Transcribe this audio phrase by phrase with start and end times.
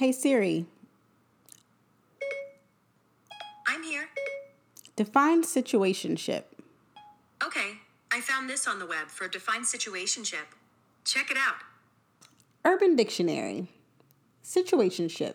[0.00, 0.64] Hey Siri,
[3.68, 4.08] I'm here.
[4.96, 6.44] define situationship.
[7.44, 7.72] Okay,
[8.10, 10.56] I found this on the web for defined situationship.
[11.04, 11.56] Check it out.
[12.64, 13.68] Urban Dictionary.
[14.42, 15.34] Situationship.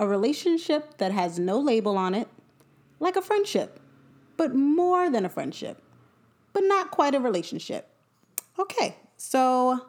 [0.00, 2.26] A relationship that has no label on it,
[2.98, 3.78] like a friendship,
[4.36, 5.80] but more than a friendship,
[6.52, 7.88] but not quite a relationship.
[8.58, 9.86] Okay, so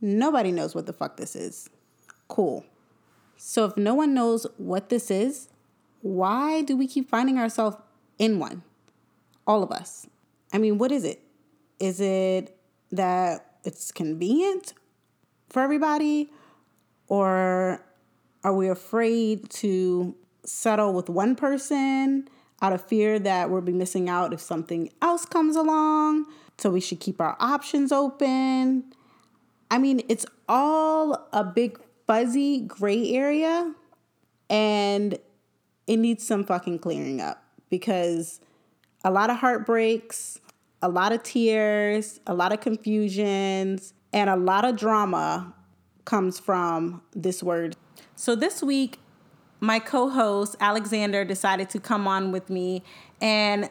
[0.00, 1.68] nobody knows what the fuck this is.
[2.28, 2.64] Cool.
[3.44, 5.48] So if no one knows what this is,
[6.00, 7.76] why do we keep finding ourselves
[8.16, 8.62] in one?
[9.48, 10.06] All of us.
[10.52, 11.20] I mean, what is it?
[11.80, 12.56] Is it
[12.92, 14.74] that it's convenient
[15.48, 16.30] for everybody?
[17.08, 17.84] Or
[18.44, 20.14] are we afraid to
[20.44, 22.28] settle with one person
[22.62, 26.26] out of fear that we'll be missing out if something else comes along?
[26.58, 28.94] So we should keep our options open.
[29.68, 31.80] I mean, it's all a big
[32.12, 33.72] fuzzy gray area
[34.50, 35.18] and
[35.86, 38.38] it needs some fucking clearing up because
[39.02, 40.38] a lot of heartbreaks,
[40.82, 45.54] a lot of tears, a lot of confusions, and a lot of drama
[46.04, 47.76] comes from this word.
[48.14, 48.98] So this week,
[49.60, 52.82] my co host Alexander decided to come on with me
[53.22, 53.70] and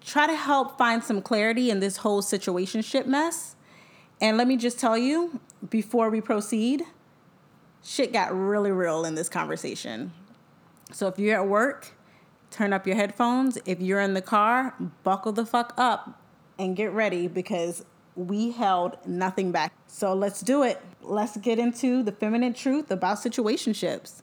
[0.00, 3.56] try to help find some clarity in this whole situationship mess.
[4.20, 6.84] And let me just tell you before we proceed,
[7.82, 10.12] shit got really real in this conversation.
[10.92, 11.92] So if you're at work,
[12.50, 13.58] turn up your headphones.
[13.64, 16.20] If you're in the car, buckle the fuck up
[16.58, 17.84] and get ready because
[18.16, 19.72] we held nothing back.
[19.86, 20.80] So let's do it.
[21.02, 24.20] Let's get into the feminine truth about situationships.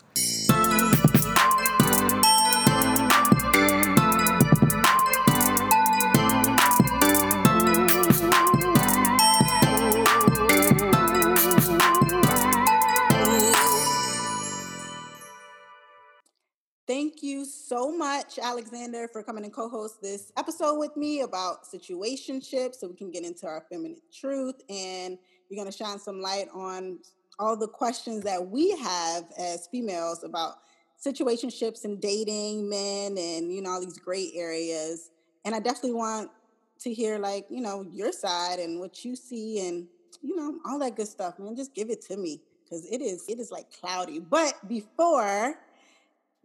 [17.68, 22.95] So much, Alexander, for coming and co-host this episode with me about situationships so we
[22.95, 24.55] can get into our feminine truth.
[24.70, 25.17] And
[25.50, 27.00] you're going to shine some light on
[27.39, 30.60] all the questions that we have as females about
[31.06, 35.11] situationships and dating men and you know all these gray areas.
[35.45, 36.32] And i definitely want
[36.80, 39.88] to hear like you know your side and what you see and
[40.22, 41.56] you know all that good stuff man.
[41.56, 44.20] Just give it to me because it is it is like cloudy.
[44.20, 45.60] But before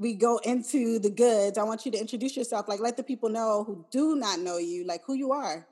[0.03, 3.29] we go into the goods i want you to introduce yourself like let the people
[3.29, 5.67] know who do not know you like who you are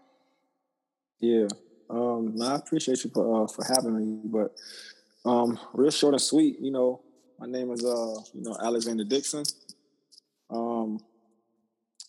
[1.20, 1.48] Yeah.
[1.88, 4.54] Um, I appreciate you for uh, for having me, but
[5.24, 6.58] um, real short and sweet.
[6.60, 7.02] You know,
[7.38, 9.44] my name is uh, you know, Alexander Dixon.
[10.48, 11.00] Um,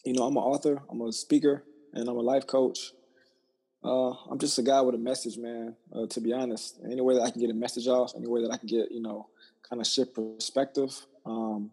[0.05, 2.93] you know, I'm an author, I'm a speaker, and I'm a life coach.
[3.83, 5.75] Uh, I'm just a guy with a message, man.
[5.93, 8.41] Uh, to be honest, any way that I can get a message off, any way
[8.43, 9.27] that I can get, you know,
[9.67, 10.95] kind of shift perspective,
[11.25, 11.71] um,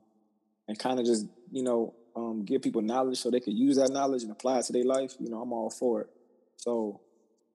[0.68, 3.90] and kind of just, you know, um, give people knowledge so they can use that
[3.90, 5.14] knowledge and apply it to their life.
[5.18, 6.08] You know, I'm all for it.
[6.56, 7.00] So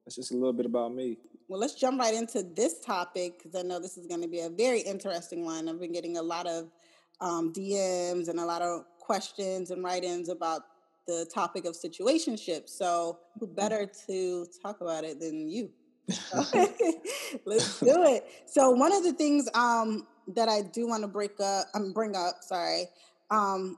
[0.06, 1.18] that's just a little bit about me.
[1.48, 4.40] Well, let's jump right into this topic because I know this is going to be
[4.40, 5.68] a very interesting one.
[5.68, 6.72] I've been getting a lot of
[7.22, 10.62] um, DMs and a lot of questions and write-ins about
[11.06, 12.70] the topic of situationships.
[12.70, 15.70] So, who better to talk about it than you?
[17.46, 18.26] let's do it.
[18.46, 22.16] So, one of the things um, that I do want to break up, um, bring
[22.16, 22.86] up, sorry.
[23.30, 23.78] Um,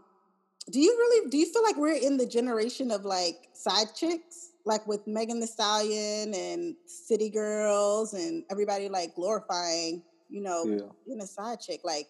[0.72, 4.52] do you really do you feel like we're in the generation of like side chicks?
[4.66, 10.90] like with Megan Thee Stallion and City Girls and everybody like glorifying, you know, Yeah.
[11.06, 11.82] being a side chick.
[11.84, 12.10] Like,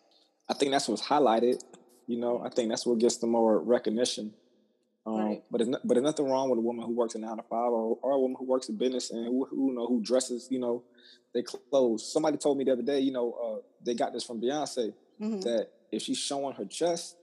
[0.50, 1.62] I think that's what's highlighted.
[2.08, 4.34] You know, I think that's what gets the more recognition.
[5.06, 5.44] Um, Right.
[5.52, 7.44] But there's no, but there's nothing wrong with a woman who works a nine to
[7.44, 10.02] five, or, or a woman who works in business and who, who you know who
[10.02, 10.84] dresses, you know,
[11.34, 12.12] they clothes.
[12.12, 15.42] Somebody told me the other day, you know, uh, they got this from Beyonce mhm.
[15.44, 17.18] that if she's showing her chest,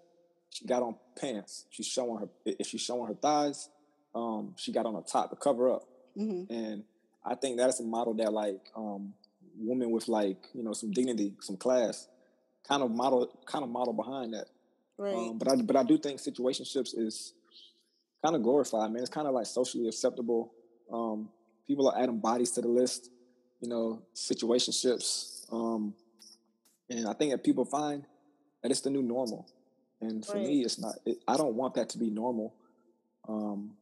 [0.50, 1.66] she got on pants.
[1.70, 3.68] She's showing her if she's showing her thighs,
[4.14, 5.88] um, she got on a top to cover up.
[6.16, 6.50] Mhm.
[6.50, 6.84] And
[7.24, 9.14] I think that's a model that like um,
[9.56, 12.08] women with like you know some dignity, some class,
[12.68, 14.46] kind of model kind of model behind that.
[14.98, 15.14] right.
[15.14, 17.32] Um, but I but I do think situationships is
[18.22, 19.02] kind of glorified, man.
[19.02, 20.52] It's kind of like socially acceptable.
[20.92, 21.28] Um,
[21.66, 23.10] people are adding bodies to the list,
[23.60, 25.46] you know, situationships.
[25.52, 25.94] Um,
[26.88, 28.04] and I think that people find
[28.62, 29.46] that it's the new normal.
[30.00, 30.46] And for Right.
[30.46, 30.96] me, it's not.
[31.06, 32.54] It, I don't want that to be normal
[33.28, 33.76] um,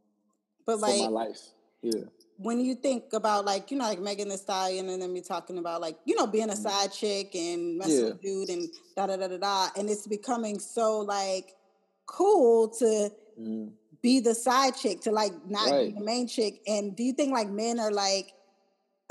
[0.67, 1.41] but for my life.
[1.83, 2.03] Yeah.
[2.37, 5.57] when you think about like, you know, like Megan Thee Stallion and then we talking
[5.59, 6.63] about like, you know, being a Mhm.
[6.63, 8.05] side chick and messing Yeah.
[8.13, 9.69] with dude and da da da da da.
[9.77, 11.57] And it's becoming so like
[12.07, 13.73] cool to Mm.
[14.03, 15.93] Be the side chick, to like not Right.
[15.93, 16.61] be the main chick.
[16.67, 18.35] And do you think like men are like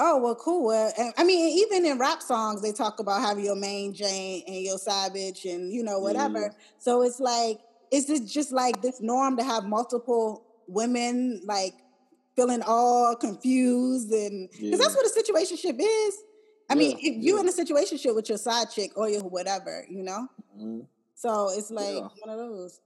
[0.01, 0.65] Oh well, cool.
[0.65, 4.55] Well, I mean, even in rap songs, they talk about having your main Jane and
[4.63, 6.39] your side bitch, and you know whatever.
[6.39, 6.63] Yeah.
[6.77, 7.59] So it's like,
[7.91, 11.73] is it just like this norm to have multiple women like
[12.35, 14.77] feeling all confused and because yeah.
[14.77, 16.23] that's what a situationship is.
[16.69, 19.23] I yeah, mean, if you are in a situationship with your side chick or your
[19.23, 20.29] whatever, you know.
[20.57, 20.81] Mm-hmm.
[21.15, 22.79] So it's like one of those.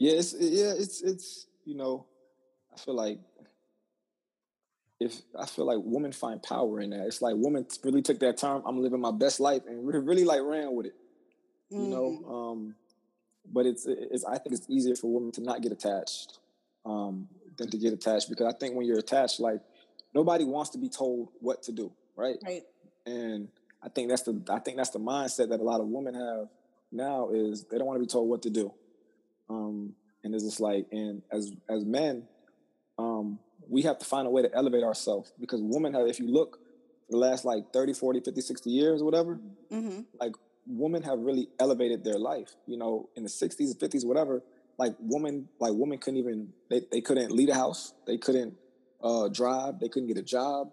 [0.00, 2.06] Yeah, it's yeah, it's it's you know,
[2.72, 3.18] I feel like
[4.98, 7.06] if I feel like women find power in that.
[7.06, 10.40] It's like women really took that term, I'm living my best life and really like
[10.42, 10.94] ran with it.
[11.70, 11.84] Mm.
[11.84, 12.32] You know, mm-hmm.
[12.32, 12.74] um,
[13.52, 16.38] but it's it's I think it's easier for women to not get attached
[16.86, 19.60] um, than to get attached because I think when you're attached, like
[20.14, 22.38] nobody wants to be told what to do, right?
[22.42, 22.62] Right.
[23.04, 23.48] And
[23.82, 26.48] I think that's the I think that's the mindset that a lot of women have
[26.90, 28.72] now is they don't want to be told what to do.
[29.50, 29.94] Um,
[30.24, 32.24] and it's just like, and as as men,
[32.98, 33.38] um,
[33.68, 36.58] we have to find a way to elevate ourselves because women have, if you look
[37.10, 39.38] the last like 30, 40, 50, 60 years or whatever,
[39.70, 40.00] mm-hmm.
[40.20, 40.32] like
[40.66, 42.50] women have really elevated their life.
[42.66, 44.42] You know, in the 60s, 50s, whatever,
[44.78, 47.92] like women, like women couldn't even, they, they couldn't lead a house.
[48.06, 48.54] They couldn't
[49.02, 49.80] uh, drive.
[49.80, 50.70] They couldn't get a job.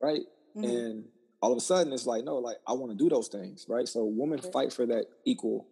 [0.00, 0.22] Right.
[0.56, 0.64] Mm-hmm.
[0.64, 1.04] And
[1.40, 3.66] all of a sudden it's like, no, like I want to do those things.
[3.68, 3.86] Right.
[3.86, 5.66] So women fight for that equal,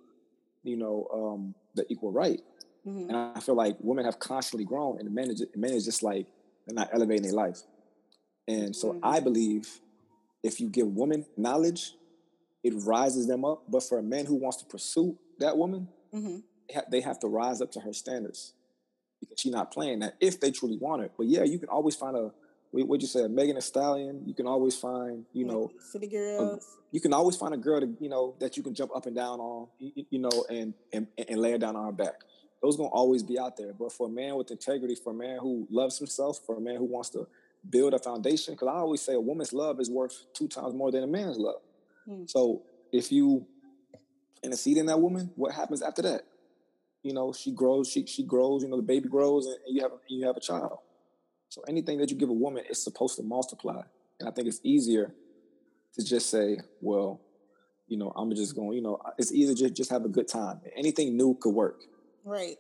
[0.63, 2.41] you know, um, the equal right.
[2.87, 3.09] Mm-hmm.
[3.09, 6.03] And I feel like women have constantly grown and the men is, men is just
[6.03, 6.27] like,
[6.67, 7.61] they're not elevating their life.
[8.49, 9.05] And so mm-hmm.
[9.05, 9.81] I believe
[10.43, 11.95] if you give women knowledge,
[12.65, 13.63] it rises them up.
[13.69, 16.39] But for a man who wants to pursue that woman, mm-hmm.
[16.91, 18.55] they have to rise up to her standards
[19.21, 21.13] because she's not playing that if they truly want it.
[21.17, 22.33] But yeah, you can always find a
[22.73, 24.23] what you say, Megan Thee Stallion.
[24.27, 26.65] You can always find, you know, city girls.
[26.65, 29.07] A, you can always find a girl to, you know, that you can jump up
[29.07, 32.15] and down on, you, you know, and, and and lay down on her back
[32.63, 33.73] those gonna always be out there.
[33.73, 36.77] But for a man with integrity, for a man who loves himself, for a man
[36.77, 37.27] who wants to
[37.69, 40.93] build a foundation, because I always say a woman's love is worth two times more
[40.93, 41.61] than a man's love.
[42.09, 42.31] Mm.
[42.31, 43.47] So if you
[44.43, 46.23] intercede in that woman, what happens after that?
[47.03, 49.83] You know, she grows, she she grows, you know, the baby grows and, and you
[49.83, 50.79] have you have a child.
[51.53, 53.83] So anything that you give a woman is supposed to multiply.
[54.19, 55.13] And I think it's easier
[55.93, 57.21] to just say, well,
[57.87, 60.63] you know, I'm just going, you know, it's easier to just, have a good time.
[60.75, 61.83] Anything new could work.
[62.25, 62.57] Right.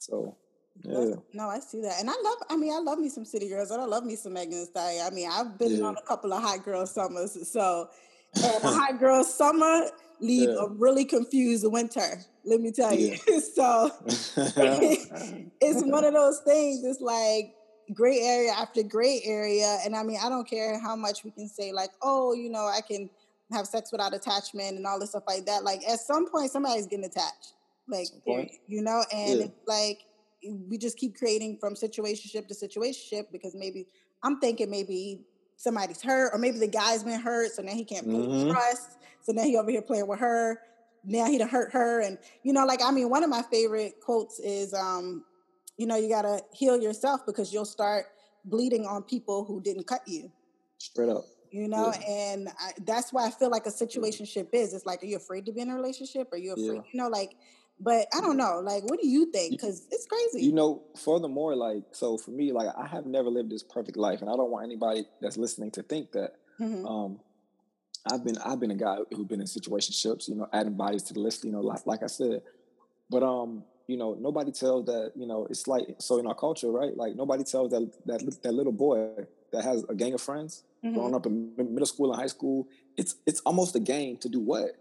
[0.00, 0.36] So
[0.82, 1.14] yeah.
[1.32, 2.00] No, I see that.
[2.00, 4.16] And I love, I mean, I love me some city girls and I love me
[4.16, 5.06] some Megan Thee Stallion.
[5.06, 5.84] I mean, I've been yeah.
[5.84, 7.38] on a couple of hot girl summers.
[7.48, 7.88] So,
[8.34, 9.86] and a hot girl summer
[10.18, 10.56] leave yeah.
[10.58, 12.18] a really confused winter.
[12.44, 13.16] Let me tell you.
[13.54, 16.82] So, it's one of those things.
[16.82, 17.54] It's like
[17.92, 19.78] gray area after gray area.
[19.84, 22.66] And I mean, I don't care how much we can say, like, oh, you know,
[22.66, 23.10] I can
[23.52, 25.64] have sex without attachment and all this stuff like that.
[25.64, 27.54] Like, at some point, somebody's getting attached
[27.88, 28.08] like
[28.66, 29.46] you know, and yeah.
[29.66, 30.00] like
[30.42, 33.86] we just keep creating from situationship to situationship because maybe
[34.22, 35.20] I'm thinking maybe
[35.56, 38.50] somebody's hurt or maybe the guy's been hurt, so now he can't mm-hmm.
[38.50, 38.98] trust.
[39.22, 40.60] So now he over here playing with her.
[41.04, 43.94] Now he done hurt her, and you know, like I mean, one of my favorite
[44.02, 45.24] quotes is, um,
[45.76, 48.06] you know, you gotta heal yourself because you'll start
[48.44, 50.30] bleeding on people who didn't cut you.
[50.78, 51.24] Straight up.
[51.50, 52.08] You know, yeah.
[52.08, 54.74] and I, that's why I feel like a situationship is.
[54.74, 56.28] It's like, are you afraid to be in a relationship?
[56.32, 56.82] Are you afraid?
[56.84, 56.90] Yeah.
[56.92, 57.36] You know, like
[57.80, 58.60] but I don't know.
[58.62, 59.52] Like, what do you think?
[59.52, 60.46] Because it's crazy.
[60.46, 64.20] You know, furthermore, like, so for me, like, I have never lived this perfect life,
[64.20, 66.32] and I don't want anybody that's listening to think that.
[66.60, 66.86] Mm-hmm.
[66.86, 67.20] Um,
[68.12, 71.14] I've been I've been a guy who's been in situationships, you know, adding bodies to
[71.14, 72.42] the list, you know, like like I said.
[73.10, 76.70] But um, you know, nobody tells that, you know, it's like so in our culture,
[76.70, 76.96] right?
[76.96, 79.08] Like nobody tells that that that little boy
[79.52, 80.94] that has a gang of friends mm-hmm.
[80.94, 82.68] growing up in middle school and high school.
[82.96, 84.76] It's it's almost a game to do what?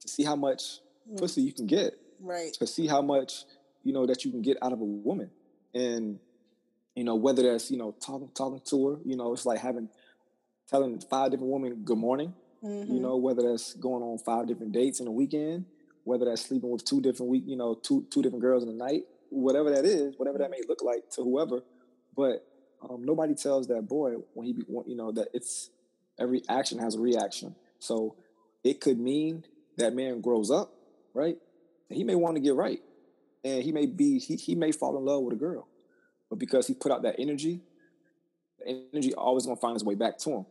[0.00, 1.16] To see how much mm-hmm.
[1.16, 3.44] pussy you can get right to see how much
[3.82, 5.30] you know that you can get out of a woman
[5.74, 6.18] and
[6.94, 9.88] you know whether that's you know talking talking to her you know it's like having
[10.68, 12.32] telling five different women good morning
[12.64, 12.92] mm-hmm.
[12.92, 15.64] you know whether that's going on five different dates in a weekend
[16.04, 18.72] whether that's sleeping with two different week you know two two different girls in a
[18.72, 21.60] night whatever that is whatever that may look like to whoever
[22.16, 22.46] but
[22.88, 24.54] um, nobody tells that boy when he
[24.86, 25.70] you know that it's
[26.18, 28.16] every action has a reaction so
[28.64, 29.44] it could mean
[29.78, 30.72] that man grows up
[31.14, 31.36] right
[31.92, 32.80] and he may want to get right.
[33.44, 35.68] And he may be, he, he may fall in love with a girl.
[36.30, 37.60] But because he put out that energy,
[38.58, 40.46] the energy always gonna find his way back to him.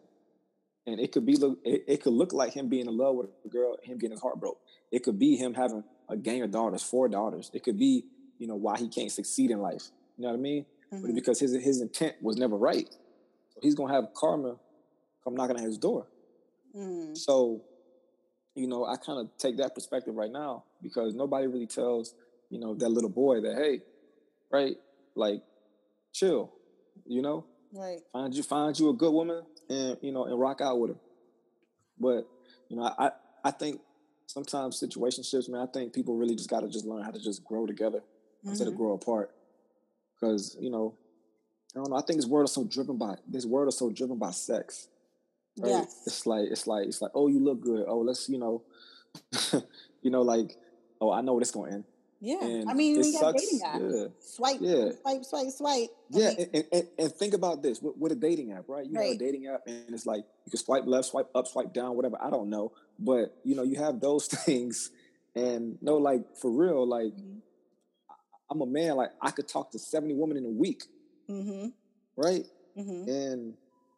[0.87, 1.33] And it could be
[1.63, 4.21] it, it could look like him being in love with a girl, him getting his
[4.21, 4.59] heart broke.
[4.91, 7.51] It could be him having a gang of daughters, four daughters.
[7.53, 8.05] It could be,
[8.39, 9.89] you know, why he can't succeed in life.
[10.17, 10.65] You know what I mean?
[10.91, 11.05] Mm-hmm.
[11.05, 12.89] But because his his intent was never right.
[13.49, 14.55] So he's gonna have karma
[15.23, 16.07] come knocking at his door.
[16.75, 17.13] Mm-hmm.
[17.13, 17.61] So
[18.55, 22.13] you know, I kind of take that perspective right now because nobody really tells,
[22.49, 23.81] you know, that little boy that, hey,
[24.51, 24.75] right,
[25.15, 25.41] like,
[26.13, 26.51] chill,
[27.05, 30.61] you know, right, find you find you a good woman and you know and rock
[30.61, 30.97] out with her.
[31.99, 32.27] But
[32.69, 33.11] you know, I
[33.43, 33.79] I think
[34.27, 35.61] sometimes situationships, man.
[35.61, 38.49] I think people really just got to just learn how to just grow together mm-hmm.
[38.49, 38.83] instead of mm-hmm.
[38.83, 39.31] grow apart.
[40.15, 40.95] Because you know,
[41.75, 41.95] I don't know.
[41.95, 44.87] I think this world is so driven by this world is so driven by sex.
[45.57, 45.69] Right?
[45.69, 46.03] Yes.
[46.05, 47.85] It's like it's like it's like oh you look good.
[47.87, 48.63] Oh let's you know,
[50.01, 50.57] you know like
[50.99, 51.83] oh I know it's going to end.
[52.23, 53.91] Yeah, and I mean, we got dating apps.
[53.91, 54.07] Yeah.
[54.19, 54.91] Swipe, yeah.
[55.01, 55.89] swipe, swipe, swipe.
[56.13, 58.85] I yeah, mean, and, and, and, think about this with, with, a dating app, right?
[58.85, 59.07] You right.
[59.07, 61.95] have a dating app, and it's like you can swipe left, swipe up, swipe down,
[61.95, 62.17] whatever.
[62.21, 64.91] I don't know, but you know, you have those things,
[65.35, 67.39] and no, like for real, like mm-hmm.
[68.51, 68.97] I'm a man.
[68.97, 70.83] Like I could talk to seventy women in a week,
[71.27, 71.69] mm-hmm.
[72.15, 72.45] right?
[72.77, 73.09] Mm-hmm.
[73.09, 73.53] And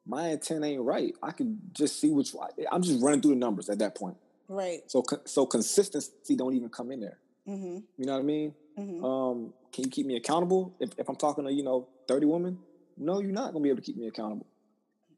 [0.06, 1.13] my intent ain't right.
[1.22, 2.34] I can just see which.
[2.72, 4.15] I'm just running through the numbers at that point.
[4.48, 4.80] Right.
[4.88, 7.18] So so consistency don't even come in there.
[7.47, 7.79] Mm-hmm.
[7.97, 8.53] You know what I mean?
[8.77, 9.05] Mm-hmm.
[9.05, 12.59] Um, can you keep me accountable if, if I'm talking to you know 30 women?
[12.97, 14.45] No, you're not gonna be able to keep me accountable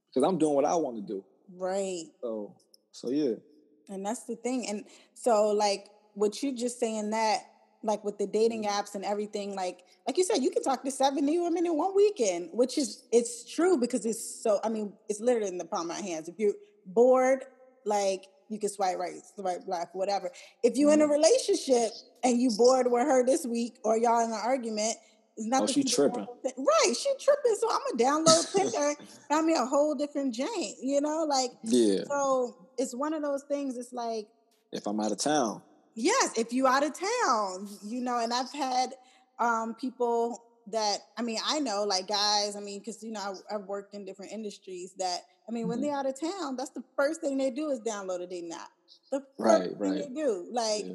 [0.10, 1.24] because I'm doing what I want to do.
[1.56, 2.06] Right.
[2.22, 2.56] So
[2.92, 3.36] so yeah.
[3.90, 4.68] And that's the thing.
[4.68, 7.42] And so like what you just saying that
[7.84, 8.80] like with the dating mm-hmm.
[8.80, 11.96] apps and everything like like you said you can talk to 70 women in one
[11.96, 15.92] weekend which is it's true because it's so i mean it's literally in the palm
[15.92, 16.56] of my hands if you're
[16.88, 17.46] bored
[17.86, 20.32] like you can swipe right, swipe left, whatever.
[20.64, 21.14] If you're in a mm-hmm.
[21.14, 21.92] relationship
[22.24, 24.96] and you bored with her this week or y'all in an argument,
[25.38, 26.26] it's not oh, she tripping.
[26.44, 27.56] Right, she tripping.
[27.60, 28.96] So I'm gonna download Tinder.
[29.30, 30.76] I mean a whole different Jane.
[30.82, 32.04] you know, like yeah.
[32.08, 33.78] So it's one of those things.
[33.78, 34.28] It's like
[34.72, 35.62] if I'm out of town.
[35.96, 38.94] Yes, if you out of town, you know, and I've had
[39.40, 42.56] um, people that I mean, I know like guys.
[42.56, 45.70] I mean, because you know, I, I've worked in different industries that I mean, mm-hmm.
[45.70, 48.52] when they're out of town, that's the first thing they do is download a dating
[48.54, 48.72] app.
[49.12, 50.08] The first right, thing right.
[50.08, 50.48] they do.
[50.52, 50.94] Like, yeah.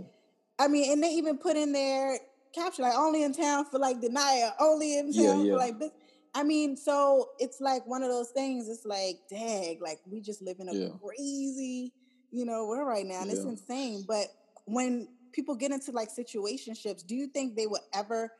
[0.59, 2.19] I mean, and they even put in their
[2.53, 5.53] caption like only in town for like denial, only in town yeah, yeah.
[5.53, 5.91] for like this.
[6.35, 8.69] I mean, so it's like one of those things.
[8.69, 11.93] It's like, dang, like we just live in a crazy,
[12.31, 14.05] you know, world right now, and it's insane.
[14.07, 14.27] But
[14.65, 18.33] when people get into like situationships, do you think they will ever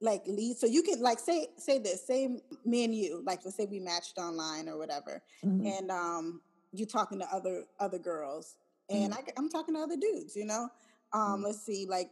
[0.00, 2.28] like lead so you can like say say this say
[2.64, 5.66] me and you like let's say we matched online or whatever mm-hmm.
[5.66, 6.40] and um
[6.72, 8.56] you talking to other other girls
[8.88, 9.28] and mm-hmm.
[9.28, 10.68] I, i'm talking to other dudes you know
[11.12, 11.44] um mm-hmm.
[11.44, 12.10] let's see like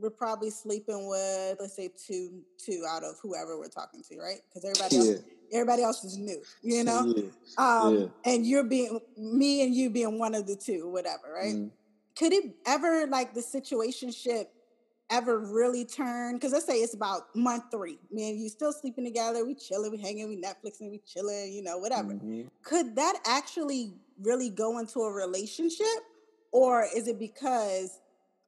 [0.00, 4.40] we're probably sleeping with let's say two two out of whoever we're talking to right
[4.48, 5.12] because everybody yeah.
[5.12, 7.24] else everybody else is new you know yeah.
[7.58, 8.32] um yeah.
[8.32, 11.68] and you're being me and you being one of the two whatever right mm-hmm.
[12.16, 14.46] could it ever like the situationship
[15.12, 19.04] ever really turn because let's say it's about month three me and you still sleeping
[19.04, 22.42] together we chilling we hanging we netflixing we chilling you know whatever mm-hmm.
[22.64, 23.92] could that actually
[24.22, 25.86] really go into a relationship
[26.50, 28.00] or is it because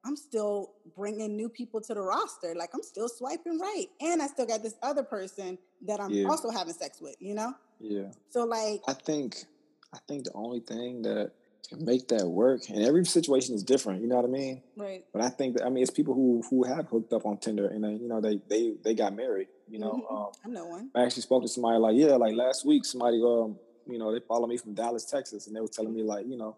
[0.03, 4.27] i'm still bringing new people to the roster like i'm still swiping right and i
[4.27, 6.27] still got this other person that i'm yeah.
[6.27, 9.45] also having sex with you know yeah so like i think
[9.93, 11.31] i think the only thing that
[11.71, 12.69] make that work.
[12.69, 14.01] And every situation is different.
[14.01, 14.61] You know what I mean?
[14.75, 15.05] Right.
[15.13, 17.67] But I think that I mean it's people who who have hooked up on Tinder
[17.67, 19.47] and then you know they they they got married.
[19.67, 20.15] You know, mm-hmm.
[20.15, 20.91] um, I know one.
[20.95, 23.57] I actually spoke to somebody like yeah, like last week somebody um
[23.87, 26.37] you know they follow me from Dallas, Texas, and they were telling me like you
[26.37, 26.57] know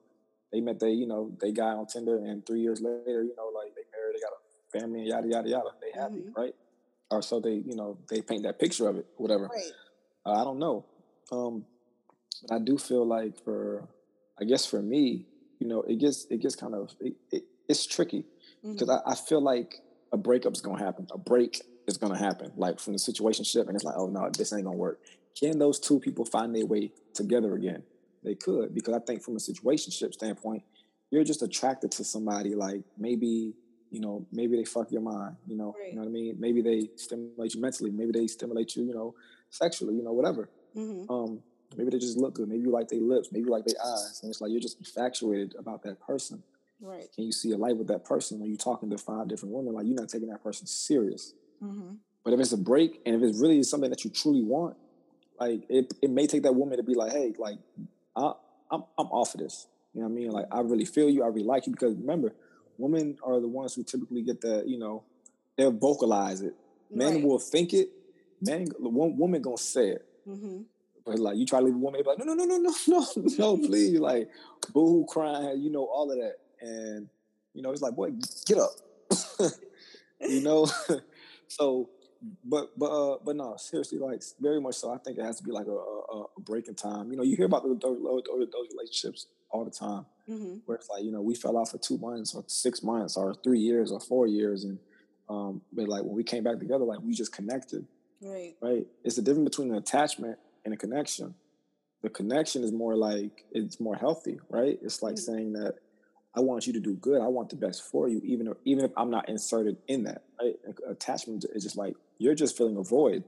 [0.51, 3.51] they met they you know they guy on Tinder and three years later you know
[3.55, 5.69] like they married, they got a family and yada yada yada.
[5.81, 6.39] They happy, mm-hmm.
[6.41, 6.55] right?
[7.09, 9.47] Or so they you know they paint that picture of it, whatever.
[9.47, 9.71] Right.
[10.25, 10.85] Uh, I don't know.
[11.31, 11.65] Um,
[12.41, 13.87] but I do feel like for
[14.39, 15.25] I guess for me,
[15.60, 18.25] you know, it gets it gets kind of it, it, it's tricky
[18.63, 19.10] because mm-hmm.
[19.10, 21.08] I, I, feel like a breakup's gonna happen.
[21.12, 24.29] A break is gonna happen, like from the situation ship, and it's like, oh no,
[24.29, 25.00] this ain't gonna work.
[25.39, 27.84] Can those two people find their way together again?
[28.24, 30.63] They could, because I think from a situation ship standpoint,
[31.12, 32.56] you're just attracted to somebody.
[32.56, 33.53] Like maybe
[33.89, 35.36] you know, maybe they fuck your mind.
[35.48, 35.89] You know, right.
[35.89, 36.36] you know what I mean.
[36.39, 37.91] Maybe they stimulate you mentally.
[37.91, 39.15] Maybe they stimulate you, you know,
[39.50, 39.96] sexually.
[39.96, 40.50] You know, whatever.
[40.75, 41.12] Mm-hmm.
[41.12, 41.39] Um,
[41.75, 42.47] Maybe they just look good.
[42.47, 43.29] Maybe you like their lips.
[43.31, 44.19] Maybe you like their eyes.
[44.21, 46.43] And it's like you're just infatuated about that person.
[46.79, 47.12] Right.
[47.13, 49.74] Can you see a light with that person when you're talking to five different women?
[49.74, 51.33] Like you're not taking that person serious.
[51.62, 51.95] Mm-hmm.
[52.24, 54.77] But if it's a break and if it's really something that you truly want,
[55.39, 57.57] like it, it may take that woman to be like, hey, like
[58.15, 58.33] I,
[58.71, 59.67] I'm I'm off of this.
[59.93, 60.31] You know what I mean?
[60.31, 61.24] Like I really feel you.
[61.24, 62.33] I really like you because remember,
[62.77, 65.03] women are the ones who typically get the you know
[65.57, 66.53] they'll vocalize it.
[66.91, 67.24] Men right.
[67.24, 67.89] will think it.
[68.41, 70.05] Men, one woman gonna say it.
[70.27, 70.62] Mm-hmm.
[71.07, 72.73] Like you try to leave a woman, like, no, no, no, no, no,
[73.15, 73.99] no, no, please.
[73.99, 74.29] Like
[74.73, 76.35] boo crying, you know, all of that.
[76.61, 77.07] And,
[77.53, 78.11] you know, it's like, boy,
[78.45, 78.71] get up.
[80.21, 80.69] you know?
[81.47, 81.89] so
[82.43, 84.91] but but uh, but no, seriously, like very much so.
[84.91, 87.11] I think it has to be like a, a, a breaking time.
[87.11, 90.57] You know, you hear about those, those, those relationships all the time, mm-hmm.
[90.65, 93.33] where it's like you know we fell out for two months or six months or
[93.43, 94.79] three years or four years, and
[95.29, 97.85] um, but like when we came back together, like we just connected.
[98.21, 98.55] Right.
[98.61, 98.87] Right.
[99.03, 101.33] It's the difference between an attachment and a connection.
[102.03, 104.77] the connection is more like it's more healthy, right?
[104.83, 105.31] It's like mm-hmm.
[105.31, 105.75] saying that
[106.36, 107.21] I want you to do good.
[107.21, 110.24] I want the best for you, even if, even if I'm not inserted in that.
[110.39, 110.55] Right?
[110.88, 113.24] Attachment is just like you're just filling a void.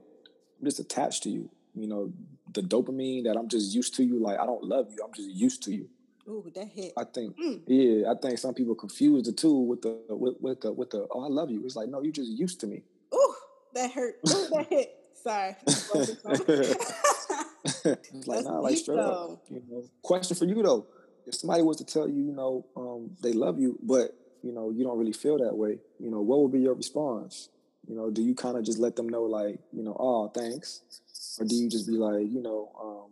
[0.58, 1.50] I'm just attached to you.
[1.74, 2.12] You know,
[2.52, 4.20] the dopamine that I'm just used to you.
[4.20, 4.98] Like I don't love you.
[5.02, 5.88] I'm just used to you.
[6.28, 6.92] Ooh, that hit.
[6.96, 7.62] I think, mm.
[7.66, 11.08] yeah, I think some people confuse the two with the with, with the with the
[11.10, 11.64] oh I love you.
[11.64, 12.82] It's like no, you're just used to me.
[13.14, 13.34] Ooh,
[13.74, 14.16] that hurt.
[14.28, 14.94] Ooh, that hit.
[15.14, 15.56] Sorry.
[17.84, 19.34] it's like nah, like straight though.
[19.34, 19.44] up.
[19.48, 20.86] You know, question for you though:
[21.26, 24.70] If somebody was to tell you, you know, um, they love you, but you know,
[24.70, 25.78] you don't really feel that way.
[25.98, 27.48] You know, what would be your response?
[27.86, 30.82] You know, do you kind of just let them know, like, you know, oh, thanks,
[31.38, 33.10] or do you just be like, you know, um,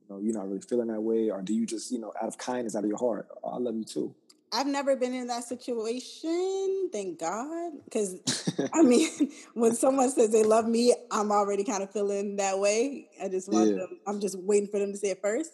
[0.00, 2.28] you know, you're not really feeling that way, or do you just, you know, out
[2.28, 4.14] of kindness, out of your heart, oh, I love you too.
[4.52, 7.72] I've never been in that situation, thank God.
[7.84, 8.16] Because
[8.72, 9.08] I mean,
[9.54, 13.08] when someone says they love me, I'm already kind of feeling that way.
[13.22, 13.76] I just want yeah.
[13.76, 14.00] them.
[14.06, 15.52] I'm just waiting for them to say it first.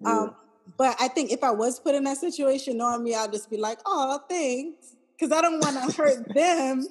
[0.00, 0.10] Yeah.
[0.10, 0.36] Um,
[0.76, 3.56] but I think if I was put in that situation, knowing me, I'll just be
[3.56, 6.86] like, "Oh, thanks," because I don't want to hurt them.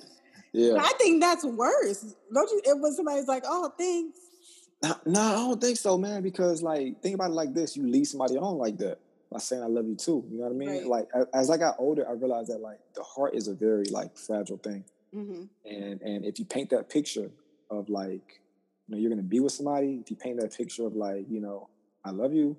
[0.54, 2.16] Yeah, but I think that's worse.
[2.34, 2.62] Don't you?
[2.66, 4.20] It when somebody's like, "Oh, thanks."
[4.84, 6.22] No, no, I don't think so, man.
[6.22, 9.00] Because like, think about it like this: you leave somebody on like that
[9.32, 10.26] by saying I love you too.
[10.30, 10.70] You know what I mean?
[10.70, 11.08] Right.
[11.14, 14.18] Like as I got older, I realized that like the heart is a very like
[14.18, 14.84] fragile thing,
[15.16, 15.44] mm-hmm.
[15.66, 17.32] and and if you paint that picture
[17.70, 18.42] of like
[18.88, 21.40] you know you're gonna be with somebody, if you paint that picture of like you
[21.40, 21.70] know
[22.04, 22.58] I love you,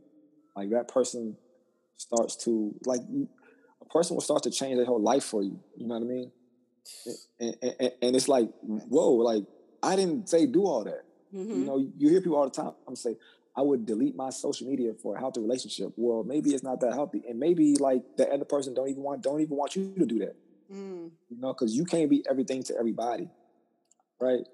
[0.56, 1.36] like that person
[1.96, 3.00] starts to like
[3.80, 5.60] a person will start to change their whole life for you.
[5.76, 6.32] You know what I mean?
[7.38, 9.44] And, and, and it's like whoa, like
[9.82, 11.04] I didn't say do all that.
[11.34, 11.50] Mm-hmm.
[11.50, 13.16] You know, you hear people all the time I'm say,
[13.54, 15.92] I would delete my social media for a healthy relationship.
[15.96, 19.22] Well, maybe it's not that healthy, and maybe like the other person don't even want
[19.22, 20.36] don't even want you to do that.
[20.72, 21.10] Mm.
[21.28, 23.28] You know, because you can't be everything to everybody,
[24.20, 24.46] right?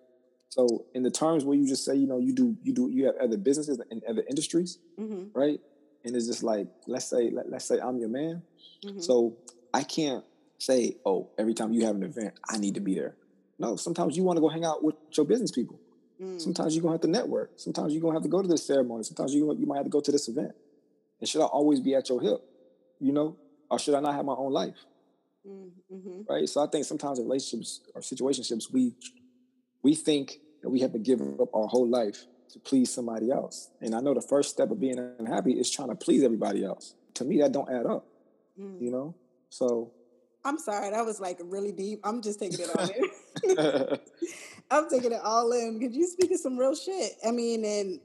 [0.49, 3.07] So, in the terms where you just say, you know, you do you do you
[3.07, 5.39] have other businesses and other industries, mm-hmm.
[5.39, 5.61] right?
[6.05, 8.43] And it's just like let's say let, us say I'm your man,
[8.85, 9.01] mm-hmm.
[9.01, 9.37] so
[9.73, 10.25] I can't
[10.59, 13.15] say, oh, every time you have an event, I need to be there.
[13.59, 15.79] No, sometimes you want to go hang out with your business people.
[16.21, 16.41] Mm.
[16.41, 17.53] Sometimes you're gonna have to network.
[17.57, 19.05] Sometimes you're gonna have to go to this ceremony.
[19.05, 20.53] Sometimes you you might have to go to this event.
[21.21, 22.41] And should I always be at your hip?
[23.01, 23.37] You know,
[23.71, 24.77] or should I not have my own life?
[25.47, 26.33] Mm, mm-hmm.
[26.33, 26.49] Right.
[26.49, 28.95] So I think sometimes in relationships or situationships, we
[29.83, 33.71] we think that we have to give up our whole life to please somebody else.
[33.81, 36.95] And I know the first step of being unhappy is trying to please everybody else.
[37.15, 38.07] To me, that don't add up.
[38.59, 38.81] Mm.
[38.81, 39.15] You know.
[39.51, 39.93] So
[40.45, 42.01] I'm sorry, that was like really deep.
[42.05, 43.99] I'm just taking it all in.
[44.71, 47.13] I'm taking it all in because you speaking some real shit.
[47.27, 48.01] I mean, and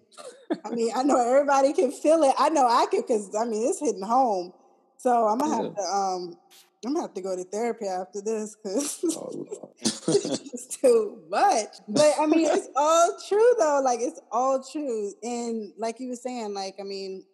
[0.65, 2.33] I mean, I know everybody can feel it.
[2.37, 4.53] I know I can because I mean it's hitting home.
[4.97, 5.63] So I'm gonna yeah.
[5.63, 6.37] have to um
[6.85, 11.75] I'm gonna have to go to therapy after this because oh, it's too much.
[11.87, 13.81] But I mean, it's all true though.
[13.83, 17.25] Like it's all true, and like you were saying, like I mean,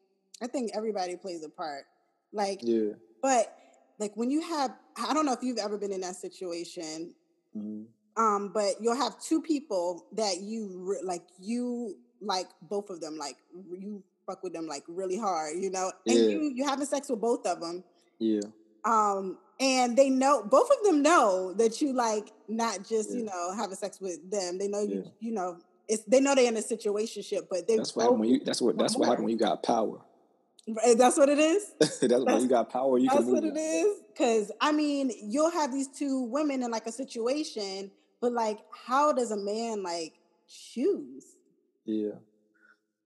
[0.41, 1.85] I think everybody plays a part.
[2.31, 2.93] Like, yeah.
[3.21, 3.55] But
[3.99, 7.13] like when you have i don't know if you've ever been in that situation
[7.55, 7.83] mm-hmm.
[8.19, 13.17] Um but you'll have two people that you re- like you like both of them
[13.17, 13.37] like
[13.71, 16.27] you fuck with them like really hard you know and yeah.
[16.27, 17.83] you you having sex with both of them
[18.19, 18.41] yeah
[18.85, 23.17] um and they know both of them know that you like not just yeah.
[23.17, 25.11] you know having sex with them they know you yeah.
[25.19, 28.39] you know it's they know they're in a situation but they that's what when you
[28.43, 29.99] that's what that's what happened when you got power
[30.97, 31.73] that's what it is.
[31.79, 32.97] that's, that's when you got power.
[32.97, 34.01] You that's what it is.
[34.11, 39.13] Because I mean, you'll have these two women in like a situation, but like, how
[39.13, 40.13] does a man like
[40.47, 41.25] choose?
[41.85, 42.11] Yeah,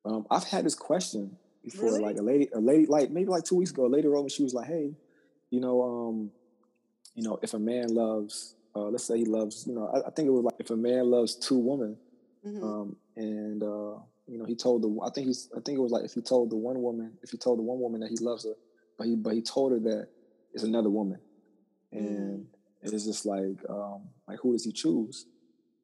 [0.06, 1.86] um, I've had this question before.
[1.86, 2.02] Really?
[2.02, 4.30] Like a lady, a lady, like maybe like two weeks ago, a lady wrote me.
[4.30, 4.94] She was like, "Hey,
[5.50, 6.32] you know, um,
[7.16, 10.12] you know, if a man loves, uh, let's say he loves, you know, I, I
[10.12, 11.98] think it was like if a man loves two women,
[12.46, 12.64] mm-hmm.
[12.64, 15.92] um, and uh, you know, he told the I think he's I think it was
[15.92, 18.18] like if he told the one woman if he told the one woman that he
[18.18, 18.54] loves her,
[18.98, 20.08] but he but he told her that
[20.54, 21.20] it's another woman,
[21.92, 22.46] and mm.
[22.92, 25.26] It's just like um, like who does he choose?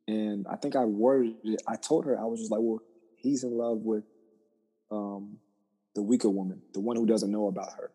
[0.08, 1.62] And I think I worded it.
[1.68, 2.82] I told her I was just like, well,
[3.16, 4.04] he's in love with
[4.92, 5.38] um,
[5.96, 7.92] the weaker woman, the one who doesn't know about her.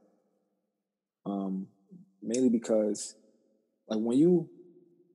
[1.27, 1.67] Um,
[2.23, 3.17] mainly because
[3.89, 4.49] like when you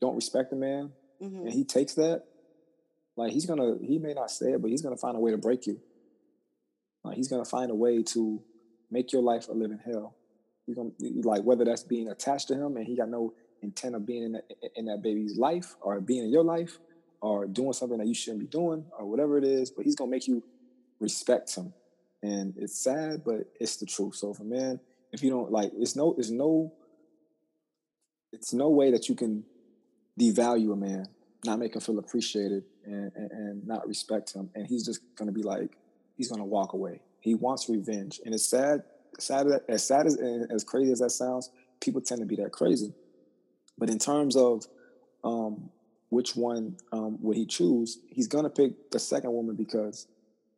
[0.02, 1.46] don't respect a man mm-hmm.
[1.46, 2.24] and he takes that
[3.16, 5.38] like he's gonna, he may not say it, but he's gonna find a way to
[5.38, 5.80] break you.
[7.04, 8.42] Like he's gonna find a way to
[8.90, 10.16] make your life a living hell.
[10.66, 10.92] He's gonna
[11.24, 14.32] like whether that's being attached to him and he got no intent of being in
[14.34, 14.46] that,
[14.76, 16.78] in that baby's life or being in your life
[17.22, 19.70] or doing something that you shouldn't be doing or whatever it is.
[19.70, 20.44] But he's gonna make you
[21.00, 21.74] respect him,
[22.22, 24.16] and it's sad, but it's the truth.
[24.16, 24.80] So if a man,
[25.12, 26.74] if you don't like, it's no, it's no,
[28.32, 29.44] it's no way that you can
[30.20, 31.08] devalue a man
[31.46, 34.50] not make him feel appreciated and, and, and not respect him.
[34.56, 35.78] And he's just to be like,
[36.18, 37.02] he's to walk away.
[37.22, 38.84] He wants revenge, and it's sad.
[39.20, 40.16] Sad as sad as
[40.50, 41.50] as crazy as that sounds,
[41.82, 42.94] people tend to be that crazy.
[43.80, 44.66] But in terms of
[45.24, 45.70] um,
[46.10, 50.08] which one um, would he choose, he's gonna pick the second woman because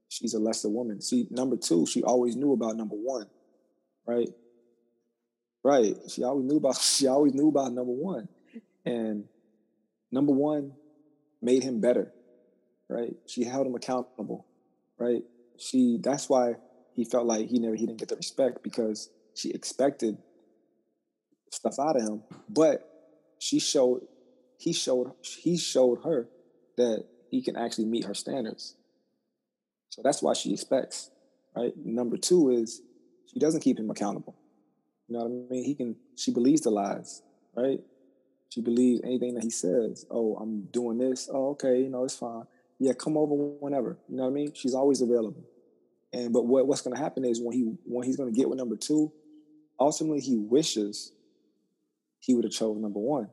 [0.09, 1.01] she's a lesser woman.
[1.01, 3.27] See, number two, she always knew about number one,
[4.05, 4.29] right?
[5.63, 5.95] Right.
[6.09, 8.27] She always knew about she always knew about number one.
[8.85, 9.25] And
[10.11, 10.73] number one
[11.41, 12.11] made him better.
[12.89, 13.15] Right.
[13.27, 14.45] She held him accountable.
[14.97, 15.23] Right.
[15.57, 16.55] She that's why
[16.93, 20.17] he felt like he never he didn't get the respect because she expected
[21.51, 22.23] stuff out of him.
[22.49, 22.90] But
[23.41, 24.01] she showed
[24.59, 26.29] he showed he showed her
[26.77, 28.75] that he can actually meet her standards.
[29.89, 31.09] So that's why she expects,
[31.55, 31.73] right?
[31.75, 32.81] Number two is
[33.25, 34.35] she doesn't keep him accountable.
[35.07, 35.63] You know what I mean?
[35.65, 35.95] He can.
[36.15, 37.23] She believes the lies,
[37.55, 37.79] right?
[38.49, 40.05] She believes anything that he says.
[40.11, 41.27] Oh, I'm doing this.
[41.33, 41.81] Oh, okay.
[41.81, 42.43] You know, it's fine.
[42.77, 43.97] Yeah, come over whenever.
[44.07, 44.53] You know what I mean?
[44.53, 45.43] She's always available.
[46.13, 48.49] And but what, what's going to happen is when he when he's going to get
[48.49, 49.11] with number two,
[49.79, 51.11] ultimately he wishes
[52.21, 53.29] he would have chose number one,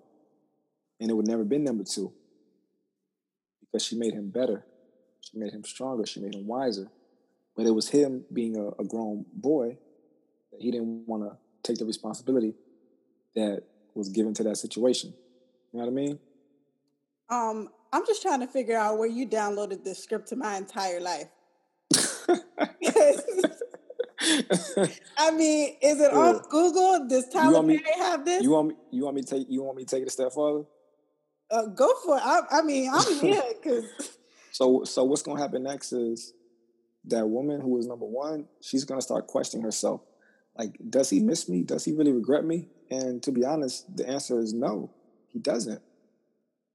[0.99, 2.13] and it would never been number two
[3.61, 4.65] because she made him better,
[5.21, 6.91] she made him stronger, she made him wiser.
[7.55, 9.79] But it was him being a, a grown boy
[10.53, 12.55] that he didn't want to take the responsibility
[13.35, 13.63] that
[13.95, 15.13] was given to that situation.
[15.73, 16.19] You know what I mean?
[17.31, 21.01] Um, I'm just trying to figure out where you downloaded this script to my entire
[21.01, 21.29] life.
[25.19, 26.19] I mean, is it yeah.
[26.19, 27.07] on Google?
[27.09, 28.43] Does Tyler Perry have this?
[28.43, 28.75] You want me?
[28.91, 29.47] You want me to take?
[29.51, 30.65] You want me to take it a step further?
[31.51, 32.23] Uh, go for it.
[32.25, 33.85] I, I mean, I'm here because.
[34.53, 36.33] so, so what's going to happen next is
[37.05, 38.47] that woman who is number one.
[38.61, 40.03] She's going to start questioning herself
[40.59, 41.63] like, does he miss me?
[41.63, 42.69] Does he really regret me?
[42.91, 44.91] And to be honest, the answer is no,
[45.29, 45.81] he doesn't.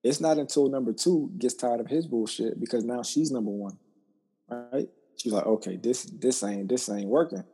[0.04, 3.78] It's not until number two gets tired of his bullshit because now she's number one,
[4.50, 4.90] right?
[5.24, 7.46] She's like, okay, this this ain't this ain't working.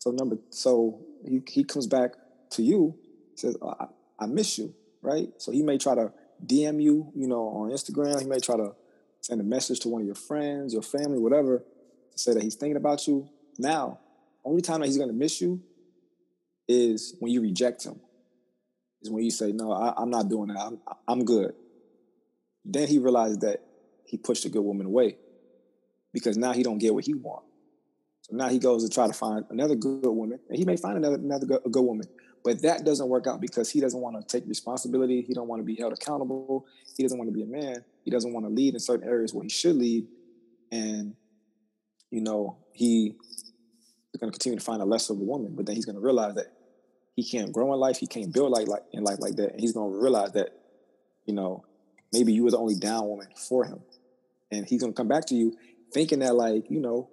[0.00, 2.14] So number so he he comes back
[2.50, 2.98] to you,
[3.36, 3.86] says, I,
[4.18, 5.28] I miss you, right?
[5.38, 6.12] So he may try to
[6.44, 8.20] DM you, you know, on Instagram.
[8.20, 8.74] He may try to
[9.20, 11.58] send a message to one of your friends, your family, whatever,
[12.10, 13.28] to say that he's thinking about you.
[13.56, 14.00] Now,
[14.44, 15.62] only time that he's gonna miss you
[16.66, 18.00] is when you reject him.
[19.00, 20.58] Is when you say, "No, I, am not doing that.
[20.58, 21.54] I'm, I'm good."
[22.64, 23.62] Then he realizes that
[24.06, 25.18] he pushed a good woman away
[26.12, 27.44] because now he don't get what he want.
[28.22, 30.96] So now he goes to try to find another good woman, and he may find
[30.96, 32.06] another another good, good woman,
[32.44, 35.22] but that doesn't work out because he doesn't want to take responsibility.
[35.22, 36.66] He don't want to be held accountable.
[36.96, 37.84] He doesn't want to be a man.
[38.04, 40.06] He doesn't want to lead in certain areas where he should lead,
[40.70, 41.14] and
[42.10, 43.16] you know he
[44.14, 45.54] is going to continue to find a lesser of a woman.
[45.54, 46.52] But then he's going to realize that
[47.14, 49.60] he can't grow in life, he can't build like like in life like that, and
[49.60, 50.50] he's gonna realize that,
[51.26, 51.64] you know,
[52.12, 53.80] maybe you were the only down woman for him,
[54.50, 55.56] and he's gonna come back to you
[55.92, 57.08] thinking that like you know,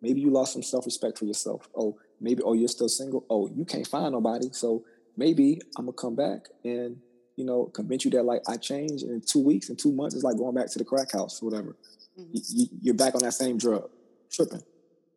[0.00, 1.68] maybe you lost some self respect for yourself.
[1.76, 3.24] Oh, maybe oh you're still single.
[3.30, 4.84] Oh, you can't find nobody, so
[5.16, 6.98] maybe I'm gonna come back and
[7.36, 10.14] you know convince you that like I changed in two weeks and two months.
[10.14, 11.76] It's like going back to the crack house or whatever.
[12.18, 12.78] Mm-hmm.
[12.82, 13.90] You, are back on that same drug,
[14.30, 14.62] tripping,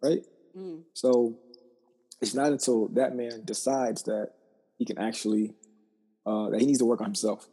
[0.02, 0.26] right?
[0.58, 0.82] Mm.
[0.93, 1.38] So
[2.22, 4.32] it's not until that man decides that
[4.78, 5.54] he can actually
[6.26, 7.48] uh, that he needs to work on himself,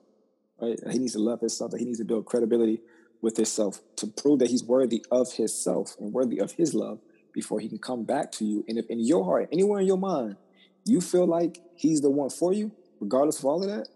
[0.60, 0.78] right?
[0.82, 1.72] That he needs to love himself.
[1.72, 2.80] That he needs to build credibility
[3.22, 7.00] with himself to prove that he's worthy of his self and worthy of his love
[7.32, 8.64] before he can come back to you.
[8.68, 10.36] And if in your heart, anywhere in your mind,
[10.84, 13.88] you feel like he's the one for you, regardless of all of that,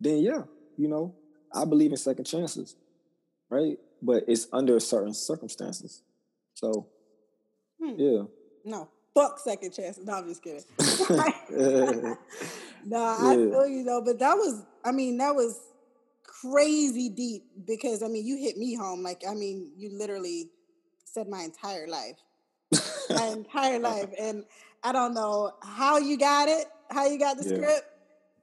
[0.00, 0.42] then yeah,
[0.76, 1.14] you know,
[1.52, 2.76] I believe in second chances,
[3.48, 3.78] right?
[4.02, 6.02] But it's under certain circumstances.
[6.54, 6.88] So,
[7.80, 7.94] hmm.
[7.96, 8.22] yeah.
[8.64, 10.04] No, fuck second chances.
[10.04, 10.64] No, I'm just kidding.
[12.84, 15.60] no, I feel you though, but that was, I mean, that was
[16.40, 19.02] crazy deep because I mean, you hit me home.
[19.02, 20.50] Like, I mean, you literally
[21.04, 22.16] said my entire life,
[23.10, 24.44] my entire life, and
[24.82, 27.56] I don't know how you got it, how you got the yeah.
[27.56, 27.86] script.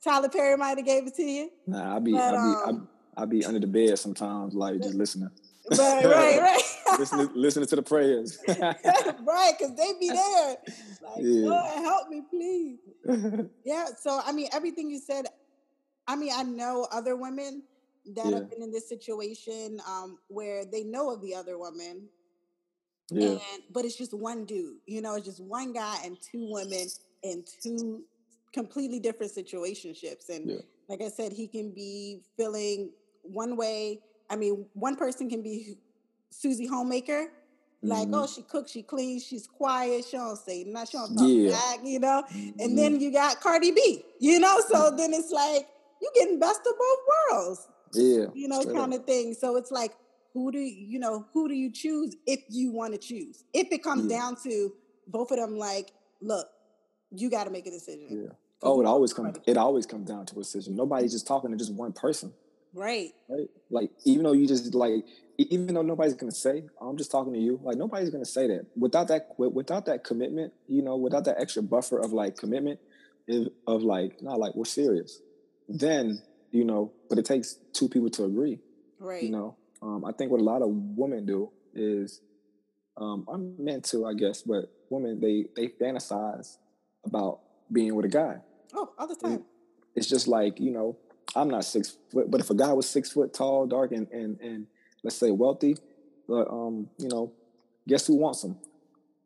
[0.04, 1.50] Tyler Perry might have gave it to you.
[1.66, 5.30] Nah, I'll be, I be, um, I be under the bed sometimes, like just listening.
[5.72, 7.00] Right, right, right.
[7.00, 8.38] listening, listening to the prayers.
[8.48, 10.58] right, because they be there.
[11.02, 11.50] Like, yeah.
[11.50, 12.80] Lord, help me, please.
[13.64, 13.86] yeah.
[13.98, 15.28] So, I mean, everything you said,
[16.06, 17.64] I mean, I know other women
[18.16, 18.36] that yeah.
[18.36, 22.08] have been in this situation um, where they know of the other woman.
[23.12, 23.30] Yeah.
[23.30, 26.88] And, but it's just one dude, you know, it's just one guy and two women
[27.22, 28.04] in two
[28.54, 30.30] completely different situationships.
[30.30, 30.58] And yeah.
[30.88, 32.92] like I said, he can be feeling
[33.24, 35.78] one way I mean, one person can be
[36.30, 37.28] Susie Homemaker,
[37.84, 38.16] like, mm-hmm.
[38.16, 41.52] oh, she cooks, she cleans, she's quiet, she don't say nothing, she don't talk yeah.
[41.52, 42.24] back, you know.
[42.34, 42.60] Mm-hmm.
[42.60, 44.62] And then you got Cardi B, you know.
[44.68, 44.98] So mm-hmm.
[44.98, 45.68] then it's like
[46.02, 47.00] you getting best of both
[47.32, 49.34] worlds, yeah, you know, kind of thing.
[49.34, 49.94] So it's like,
[50.34, 53.44] who do you, you know who do you choose if you want to choose?
[53.54, 54.20] If it comes Yeah.
[54.20, 54.74] down to
[55.08, 56.48] both of them, like, look,
[57.12, 58.08] you got to make a decision.
[58.10, 58.34] Yeah.
[58.62, 59.38] Oh, it always comes.
[59.46, 60.76] It always comes down to a decision.
[60.76, 62.34] Nobody's just talking to just one person,
[62.74, 63.12] right.
[63.28, 63.50] right?
[63.70, 65.06] Like even though you just like,
[65.38, 68.48] even though nobody's gonna say, oh, "I'm just talking to you," like nobody's gonna say
[68.48, 70.54] that without that without that commitment.
[70.68, 72.80] You know, without that extra buffer of like commitment,
[73.68, 75.22] of like, not like we're serious.
[75.68, 76.22] Then
[76.54, 78.60] you know, but it takes two people to agree.
[79.00, 79.24] Right.
[79.24, 82.22] You know, um, I think what a lot of women do is,
[82.96, 86.58] um, I'm men too, I guess, but women they they fantasize
[87.06, 87.40] about
[87.72, 88.38] being with a guy.
[88.74, 89.44] oh, all the time.
[89.96, 90.96] It's just like you know,
[91.36, 94.40] I'm not six foot, but if a guy was six foot tall, dark, and and
[94.40, 94.68] and
[95.04, 95.76] let's say wealthy,
[96.28, 97.32] but um, you know,
[97.88, 98.56] guess who wants him?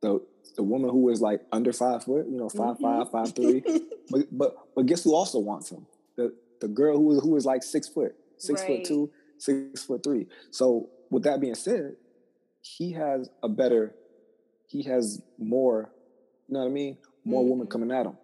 [0.02, 0.22] The
[0.56, 2.82] the woman who is like under five foot, you know, five Mhm.
[2.82, 3.64] five, five three.
[4.10, 5.86] But but but guess who also wants him?
[6.16, 8.68] The the girl who is who is like six foot, six Right.
[8.78, 10.28] foot two, six foot three.
[10.52, 11.96] So with that being said,
[12.62, 13.96] he has a better,
[14.68, 15.92] he has more,
[16.48, 16.98] you know what I mean?
[17.24, 17.72] More women Mhm.
[17.72, 18.18] coming at him.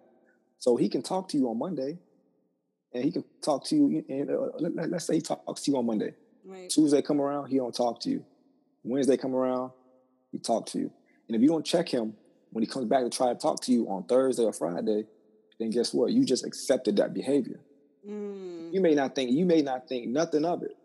[0.58, 1.98] So he can talk to you on Monday,
[2.92, 4.04] and he can talk to you.
[4.08, 6.14] And uh, let, let's say he talks to you on Monday.
[6.44, 6.68] right.
[6.70, 8.24] Tuesday come around, he don't talk to you.
[8.82, 9.72] Wednesday come around,
[10.30, 10.90] he talk to you.
[11.28, 12.14] And if you don't check him
[12.50, 15.06] when he comes back to try to talk to you on Thursday or Friday,
[15.58, 16.12] then guess what?
[16.12, 17.60] You just accepted that behavior.
[18.08, 18.72] Mm.
[18.72, 20.76] You may not think you may not think nothing of it,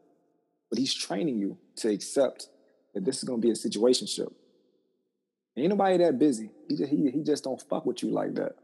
[0.69, 2.47] but he's training you to accept
[2.93, 4.31] that this is going to be a situationship.
[5.57, 6.51] Ain't nobody that busy.
[6.67, 8.55] He just he, he just don't fuck with you like that.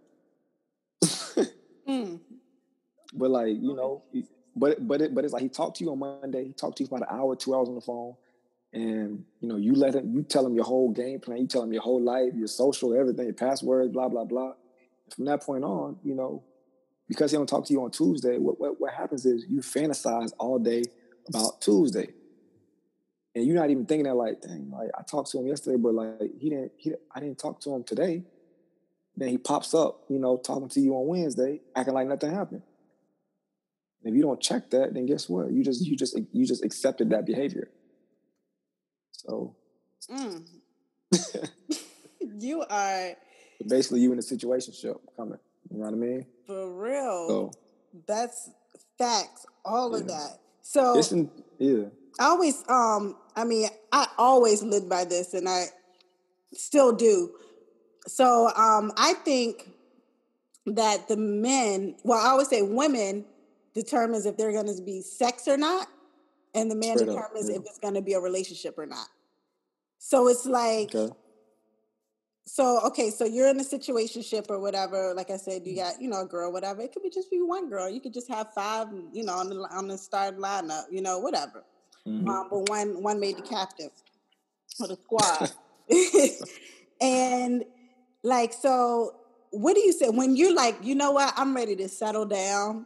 [1.88, 2.20] Mm.
[3.18, 4.04] But like you know,
[4.58, 6.44] but but it, but it's like he talked to you on Monday.
[6.44, 8.16] He talked to you for about an hour, two hours on the phone,
[8.74, 10.14] and you know you let him.
[10.14, 11.38] You tell him your whole game plan.
[11.38, 14.52] You tell him your whole life, your social, everything, your passwords, blah blah blah.
[15.16, 16.44] From that point on, you know,
[17.08, 20.32] because he don't talk to you on Tuesday, what what, what happens is you fantasize
[20.40, 20.84] all day
[21.30, 22.10] about Tuesday,
[23.34, 25.94] and you're not even thinking that like, dang, like I talked to him yesterday, but
[25.94, 26.72] like he didn't.
[26.78, 28.24] He, I didn't talk to him today.
[29.18, 32.64] Then he pops up, you know, talking to you on Wednesday, acting like nothing happened.
[34.04, 35.52] And if you don't check that, then guess what?
[35.52, 37.70] You just you just you just accepted that behavior.
[39.12, 39.56] So
[40.10, 40.46] Mm.
[42.40, 43.16] you are
[43.68, 44.74] basically, you in a situation
[45.16, 45.40] coming.
[45.72, 46.26] You know what I mean?
[46.46, 47.28] For real.
[47.30, 47.52] So
[48.08, 48.50] That's
[48.98, 49.46] facts.
[49.64, 50.40] All of that.
[50.62, 51.86] So it's in, yeah,
[52.20, 55.66] I always, um, I mean, I always lived by this, and I
[56.54, 57.32] still do.
[58.08, 59.70] So um, I think
[60.68, 63.26] that the men, well, I always say women
[63.74, 65.88] determines if they're going to be sex or not,
[66.54, 67.58] and the man Straight up, determines yeah.
[67.58, 69.08] if it's going to be a relationship or not.
[69.98, 71.14] So it's like, okay,
[72.46, 75.14] so okay, so you're in a situationship or whatever.
[75.16, 75.70] Like I said, Mm-hmm.
[75.70, 76.82] you got you know a girl, whatever.
[76.82, 77.90] It could be just be one girl.
[77.90, 81.20] You could just have five, you know, on the on the start lineup, you know,
[81.20, 81.64] whatever.
[82.08, 82.28] Mhm.
[82.28, 83.90] Um, but one one made the captain
[84.78, 85.52] for the squad.
[87.02, 87.66] and
[88.24, 89.16] like, so
[89.52, 92.86] what do you say when you're like, you know what, I'm ready to settle down.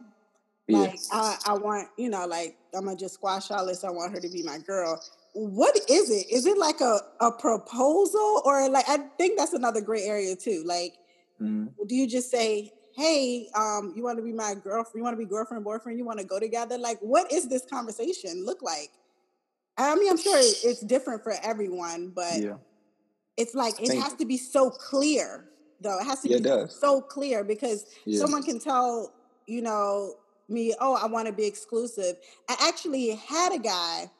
[0.68, 3.82] Like I, I want, you know, like I'm gonna just squash all this.
[3.84, 5.02] I want her to be my girl.
[5.32, 6.26] What is it?
[6.30, 10.62] Is it like a, a proposal or like I think that's another great area too.
[10.66, 10.94] Like,
[11.40, 11.68] Mhm.
[11.86, 14.96] do you just say, Hey, um, you want to be my girlfriend?
[14.96, 15.96] You want to be girlfriend, boyfriend?
[15.98, 16.76] You want to go together?
[16.76, 18.90] Like, what is this conversation look like?
[19.78, 22.56] I mean, I'm sure it's different for everyone, but yeah,
[23.36, 25.46] it's like it has to be so clear,
[25.80, 25.98] though.
[26.00, 28.18] It has to Yeah, be so clear because yeah.
[28.20, 29.14] someone can tell,
[29.46, 30.14] you know,
[30.48, 32.16] me, oh, I want to be exclusive.
[32.48, 34.10] I actually had a guy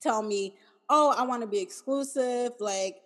[0.00, 0.54] tell me,
[0.88, 2.52] oh, I want to be exclusive.
[2.60, 3.02] Like,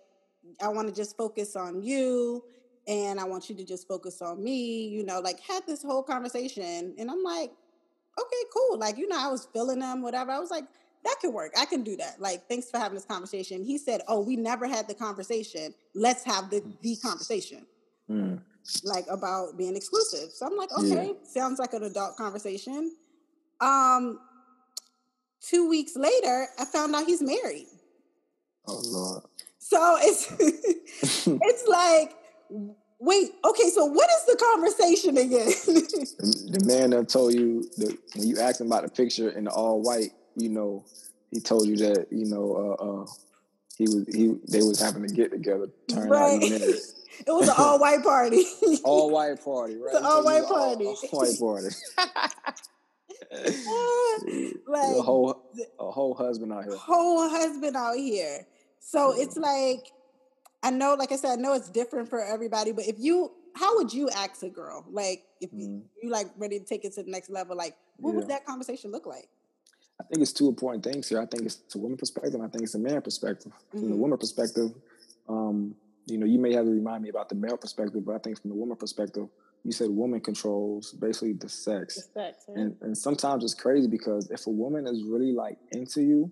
[0.61, 2.43] I want to just focus on you
[2.87, 6.01] and I want you to just focus on me, you know, like had this whole
[6.03, 6.95] conversation.
[6.97, 7.51] And I'm like,
[8.19, 8.77] okay, cool.
[8.77, 10.31] Like, you know, I was feeling them, whatever.
[10.31, 10.65] I was like,
[11.05, 11.53] that could work.
[11.57, 12.19] I can do that.
[12.19, 13.63] Like, thanks for having this conversation.
[13.63, 15.73] He said, oh, we never had the conversation.
[15.95, 17.65] Let's have the, the conversation
[18.09, 18.41] Mm.
[18.83, 20.31] like about being exclusive.
[20.31, 20.95] So I'm like, Yeah.
[20.95, 22.91] okay, sounds like an adult conversation.
[23.61, 24.19] Um,
[25.41, 27.67] two weeks later, I found out he's married.
[28.67, 29.23] Oh Lord.
[29.59, 30.31] So it's
[31.27, 32.13] it's like,
[32.99, 35.47] wait, okay, so what is the conversation again?
[35.65, 39.43] the, the man that told you that when you asked him about the picture in
[39.45, 40.83] the all white, you know,
[41.31, 43.05] he told you that you know uh, uh,
[43.77, 45.67] he was he they was having to get together.
[45.87, 46.41] Turned out Right.
[46.41, 46.49] he
[47.27, 48.45] it was an all white party.
[48.83, 49.93] all white party, right?
[49.93, 50.85] It's an He told you all-white it was all- party.
[51.11, 52.68] all white party.
[54.67, 55.43] like a whole
[55.79, 56.75] a whole husband out here.
[56.75, 58.45] whole husband out here.
[58.79, 59.23] So Yeah.
[59.23, 59.91] it's like,
[60.63, 63.75] I know, like I said, I know it's different for everybody, but if you, how
[63.77, 64.85] would you ask a girl?
[64.89, 65.83] Like, if you, Mhm.
[66.01, 68.91] you like ready to take it to the next level, like, what would that conversation
[68.91, 69.29] look like?
[69.99, 71.19] I think it's two important things here.
[71.21, 73.51] I think it's a woman perspective, and I think it's a man perspective.
[73.51, 73.79] Mm-hmm.
[73.79, 74.71] From the woman perspective,
[75.27, 78.17] um, you know, you may have to remind me about the male perspective, but I
[78.19, 79.27] think from the woman perspective,
[79.63, 81.95] you said woman controls basically the sex.
[81.95, 82.61] The sex yeah.
[82.61, 86.31] and and sometimes it's crazy because if a woman is really like into you,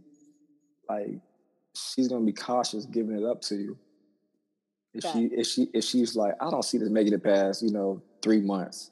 [0.90, 1.20] like
[1.76, 3.78] she's gonna be cautious giving it up to you.
[4.94, 7.72] If she if she if she's like, I don't see this making it past, you
[7.72, 8.92] know, three months.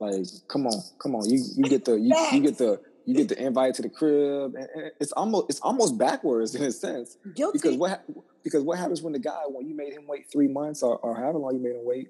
[0.00, 1.28] Like, come on, come on.
[1.28, 4.54] You you get the you, you get the you get the invite to the crib,
[4.54, 7.16] and, and, it's almost it's almost backwards in a sense.
[7.34, 7.58] Guilty.
[7.58, 8.04] Because what
[8.42, 11.14] because what happens when the guy when you made him wait three months or, or
[11.14, 12.08] however long you made him wait?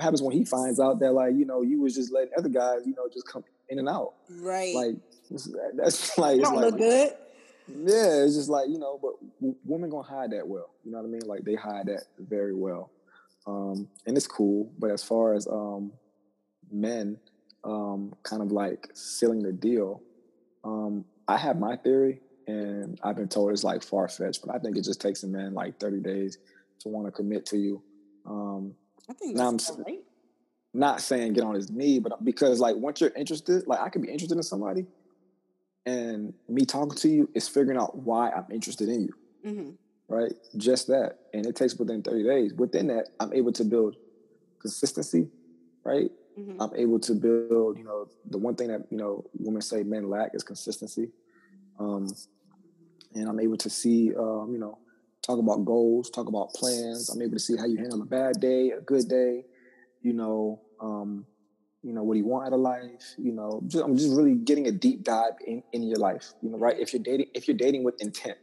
[0.00, 2.86] Happens when he finds out that like you know you was just letting other guys
[2.86, 4.14] you know just come in and out?
[4.30, 4.74] Right.
[4.74, 4.96] Like
[5.74, 7.12] that's like don't like, look good.
[7.68, 9.12] Yeah, it's just like you know, but
[9.64, 10.70] women gonna hide that well.
[10.84, 11.22] You know what I mean?
[11.26, 12.90] Like they hide that very well,
[13.46, 14.72] um, and it's cool.
[14.78, 15.92] But as far as um,
[16.70, 17.18] men,
[17.64, 20.02] um, kind of like sealing the deal,
[20.64, 24.58] um, I have my theory, and I've been told it's like far fetched, but I
[24.58, 26.38] think it just takes a man like 30 days
[26.80, 27.82] to want to commit to you.
[28.26, 28.74] Um,
[29.08, 30.00] I think that's I'm right.
[30.74, 34.02] Not saying get on his knee, but because like once you're interested, like I could
[34.02, 34.86] be interested in somebody,
[35.84, 39.14] and me talking to you is figuring out why I'm interested in you.
[39.44, 39.70] Mm-hmm.
[40.08, 40.32] Right?
[40.56, 41.18] Just that.
[41.32, 42.54] And it takes within 30 days.
[42.54, 43.96] Within that, I'm able to build
[44.60, 45.28] consistency,
[45.84, 46.10] right?
[46.38, 46.60] Mm-hmm.
[46.60, 50.08] I'm able to build, you know, the one thing that, you know, women say men
[50.08, 51.10] lack is consistency.
[51.78, 52.08] Um,
[53.14, 54.78] and I'm able to see, um, you know,
[55.22, 57.08] talk about goals, talk about plans.
[57.08, 59.44] I'm able to see how you handle a bad day, a good day,
[60.02, 61.26] you know, um,
[61.82, 63.14] you know, what do you want out of life?
[63.18, 66.50] You know, just, I'm just really getting a deep dive in, in your life, you
[66.50, 66.78] know, right?
[66.78, 68.38] If you're dating, if you're dating with intent,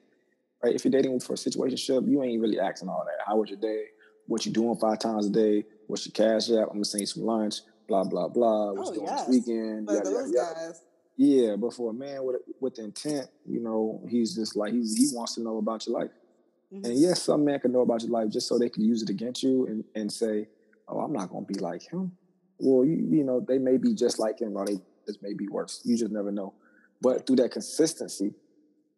[0.64, 0.76] right?
[0.76, 3.26] If you're dating for a situationship, you ain't really asking all that.
[3.26, 3.86] How was your day?
[4.28, 5.66] What you doing five times a day?
[5.88, 6.68] What's your cash app?
[6.68, 8.72] I'm gonna send you some lunch blah blah blah.
[8.72, 9.26] What's oh, going yes.
[9.26, 9.88] this weekend?
[9.88, 10.82] But yada, those yada, guys.
[11.18, 15.14] Yeah, but for a man with with intent, you know, he's just like he's, he
[15.14, 16.12] wants to know about your life.
[16.74, 16.86] Mm-hmm.
[16.86, 19.10] And yes, some man can know about your life just so they can use it
[19.10, 20.48] against you and, and say,
[20.88, 22.12] "Oh, I'm not gonna be like him."
[22.60, 24.78] Well, you, you know, they may be just like him, or they
[25.08, 25.82] just may be worse.
[25.84, 26.54] You just never know.
[27.02, 28.34] But through that consistency,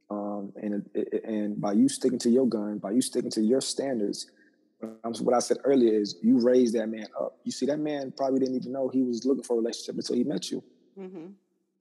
[0.10, 0.90] um, and
[1.24, 4.30] and by you sticking to your gun, by you sticking to your standards,
[4.84, 7.38] um, what I said earlier is you raised that man up.
[7.44, 10.16] You see, that man probably didn't even know he was looking for a relationship until
[10.16, 10.64] he met you,
[11.00, 11.28] mm-hmm.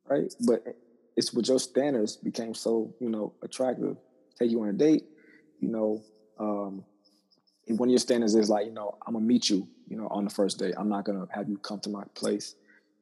[0.06, 0.32] right?
[0.46, 0.76] But
[1.16, 3.96] it's what your standards became so you know attractive.
[4.38, 5.04] Take you on a date,
[5.60, 6.02] you know.
[6.38, 6.84] Um,
[7.78, 10.24] one of your standards is like, you know, I'm gonna meet you, you know, on
[10.24, 10.72] the first day.
[10.76, 12.54] I'm not gonna have you come to my place,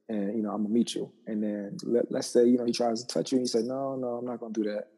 [0.09, 1.11] and you know, I'm gonna meet you.
[1.27, 3.62] And then let, let's say, you know, he tries to touch you, and you say,
[3.62, 4.88] no, no, I'm not gonna do that.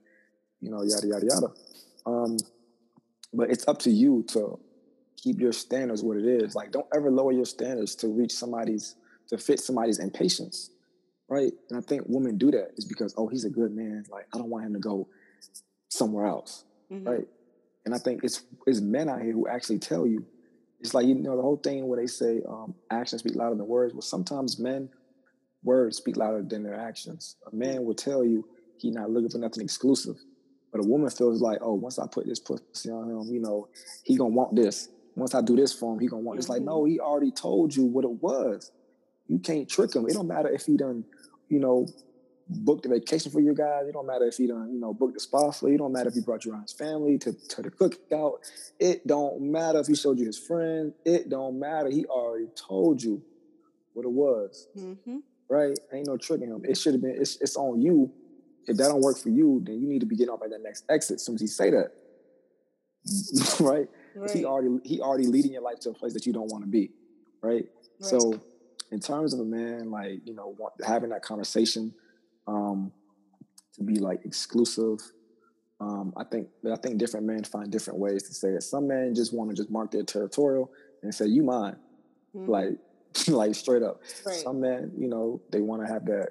[0.60, 1.46] You know, yada yada yada.
[2.06, 2.36] Um,
[3.32, 4.58] but it's up to you to
[5.16, 6.54] keep your standards what it is.
[6.54, 8.96] Like, don't ever lower your standards to reach somebody's
[9.28, 10.70] to fit somebody's impatience,
[11.28, 11.52] right?
[11.68, 14.04] And I think women do that is because oh, he's a good man.
[14.10, 15.08] Like, I don't want him to go
[15.88, 17.06] somewhere else, mm-hmm.
[17.06, 17.28] right?
[17.84, 20.24] And I think it's it's men out here who actually tell you.
[20.80, 23.66] It's like you know the whole thing where they say um, actions speak louder than
[23.66, 23.92] words.
[23.92, 24.88] Well, sometimes men
[25.62, 27.36] words speak louder than their actions.
[27.50, 30.16] A man will tell you he's not looking for nothing exclusive.
[30.72, 33.68] But a woman feels like, oh, once I put this pussy on him, you know,
[34.04, 36.38] he gonna want this once I do this for him, he gonna want.
[36.38, 36.92] It's like, no, mm-hmm.
[36.92, 38.72] he already told you what it was.
[39.28, 40.06] You can't trick him.
[40.08, 41.04] It don't matter if he done,
[41.48, 41.86] you know,
[42.50, 43.86] booked a vacation for you guys.
[43.86, 45.76] It don't matter if he done, you know, booked a spa for you.
[45.76, 48.38] It don't matter if he brought you around his family to, to the cookout.
[48.78, 50.92] It don't matter if he showed you his friend.
[51.04, 51.88] It don't matter.
[51.90, 53.22] He already told you
[53.92, 54.68] what it was.
[54.76, 55.18] Mm-hmm.
[55.48, 55.78] Right?
[55.92, 56.64] Ain't no tricking him.
[56.64, 58.12] It should have been, it's, it's on you.
[58.66, 60.62] If that don't work for you, then you need to be getting off at that
[60.62, 61.92] next exit as soon as he say that.
[63.60, 63.88] right?
[64.14, 64.30] Right.
[64.30, 66.68] He already he already leading your life to a place that you don't want to
[66.68, 66.90] be,
[67.42, 67.52] right?
[67.52, 67.64] right?
[68.00, 68.40] So,
[68.90, 71.94] in terms of a man, like you know, having that conversation,
[72.50, 72.92] um,
[73.74, 74.98] to be like exclusive,
[75.80, 78.62] um, I think but I think different men find different ways to say it.
[78.62, 80.70] Some men just want to just mark their territorial
[81.02, 81.76] and say, "You mine,"
[82.34, 82.50] mm-hmm.
[82.50, 82.72] like
[83.28, 84.02] like straight up.
[84.26, 84.36] Right.
[84.36, 86.30] Some men, you know, they want to have that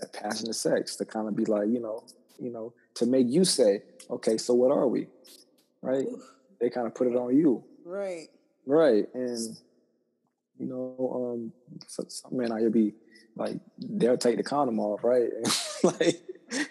[0.00, 2.02] that passionate sex to kind of be like, you know,
[2.38, 5.06] you know, to make you say, "Okay, so what are we?"
[5.82, 6.06] Right?
[6.06, 6.22] Oof
[6.60, 7.64] they kind of put it on you.
[7.84, 8.28] Right.
[8.66, 9.06] Right.
[9.14, 9.56] And
[10.58, 11.52] you know, um,
[11.86, 12.92] some men out here be
[13.40, 15.28] like they'll take the condom off, right?
[15.34, 15.46] And
[16.00, 16.22] like,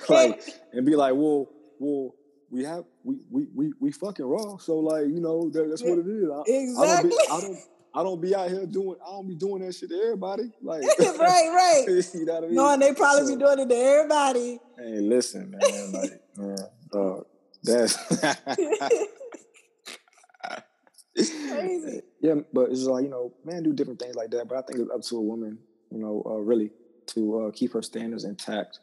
[0.08, 1.50] like, and be like, well,
[1.80, 2.14] well,
[2.52, 5.98] we have we we we, we fucking raw, so like, you know, that, that's what
[5.98, 6.30] it is.
[6.30, 6.86] I, exactly.
[6.86, 7.60] I don't, be, I don't
[7.96, 10.52] I don't be out here doing I don't be doing that shit to everybody.
[10.62, 11.86] Like right, right.
[12.14, 12.56] you know what I mean?
[12.56, 14.60] No, and they probably so, be doing it to everybody.
[14.78, 16.58] Hey, listen, man, like, man,
[16.92, 17.26] dog,
[17.64, 17.98] that's
[21.16, 22.02] crazy.
[22.22, 24.48] Yeah, but it's like you know, man, do different things like that.
[24.48, 25.58] But I think it's up to a woman,
[25.92, 26.72] you know, uh, really
[27.08, 28.80] to uh, keep her standards intact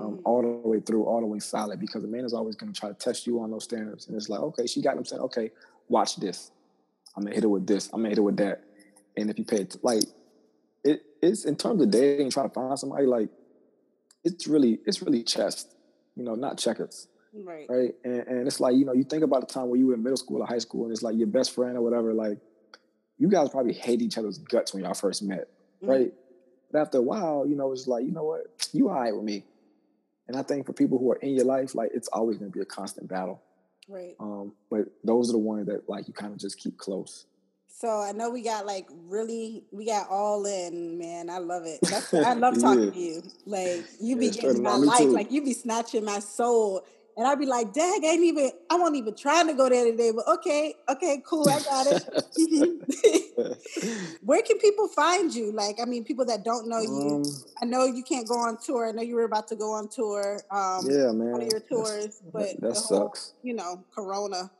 [0.00, 0.20] um, mm-hmm.
[0.24, 2.78] all the way through, all the way solid, because the man is always going to
[2.78, 4.06] try to test you on those standards.
[4.06, 5.50] And it's like, okay, she got them saying, okay,
[5.88, 6.50] watch this.
[7.16, 7.88] I'm gonna hit her with this.
[7.92, 8.62] I'm gonna hit her with that.
[9.16, 10.02] And if you pay it, like,
[10.84, 13.30] it, it's in terms of dating, trying to find somebody, like,
[14.22, 15.66] it's really, it's really chess,
[16.14, 17.08] you know, not checkers.
[17.32, 17.66] Right.
[17.68, 17.94] Right.
[18.04, 20.02] And, and it's like, you know, you think about the time when you were in
[20.02, 22.38] middle school or high school, and it's like your best friend or whatever, like,
[23.18, 25.48] you guys probably hate each other's guts when y'all first met.
[25.82, 25.86] Mm-hmm.
[26.76, 29.24] But after a while, you know, it's like, you know what, you all right with
[29.24, 29.44] me.
[30.28, 32.54] And I think for people who are in your life, like it's always going to
[32.54, 33.40] be a constant battle.
[33.88, 34.14] Right.
[34.20, 37.24] Um, but those are the ones that like you kind of just keep close.
[37.68, 41.30] So I know we got like really, we got all in, man.
[41.30, 41.78] I love it.
[41.82, 42.90] That's, I love talking yeah.
[42.90, 43.22] to you.
[43.46, 45.12] Like you be yeah, getting my life, too.
[45.12, 46.84] like you be snatching my soul
[47.16, 49.90] and I'd be like, dang, I ain't even, I wasn't even trying to go there
[49.90, 53.58] today, but okay, okay, cool, I got it.
[54.22, 55.50] Where can people find you?
[55.50, 57.16] Like, I mean, people that don't know you.
[57.16, 57.24] Um,
[57.62, 58.88] I know you can't go on tour.
[58.88, 60.42] I know you were about to go on tour.
[60.50, 61.32] Um, yeah, man.
[61.32, 62.88] One of your tours, That's, but that, sucks.
[62.88, 64.50] Whole, you know, Corona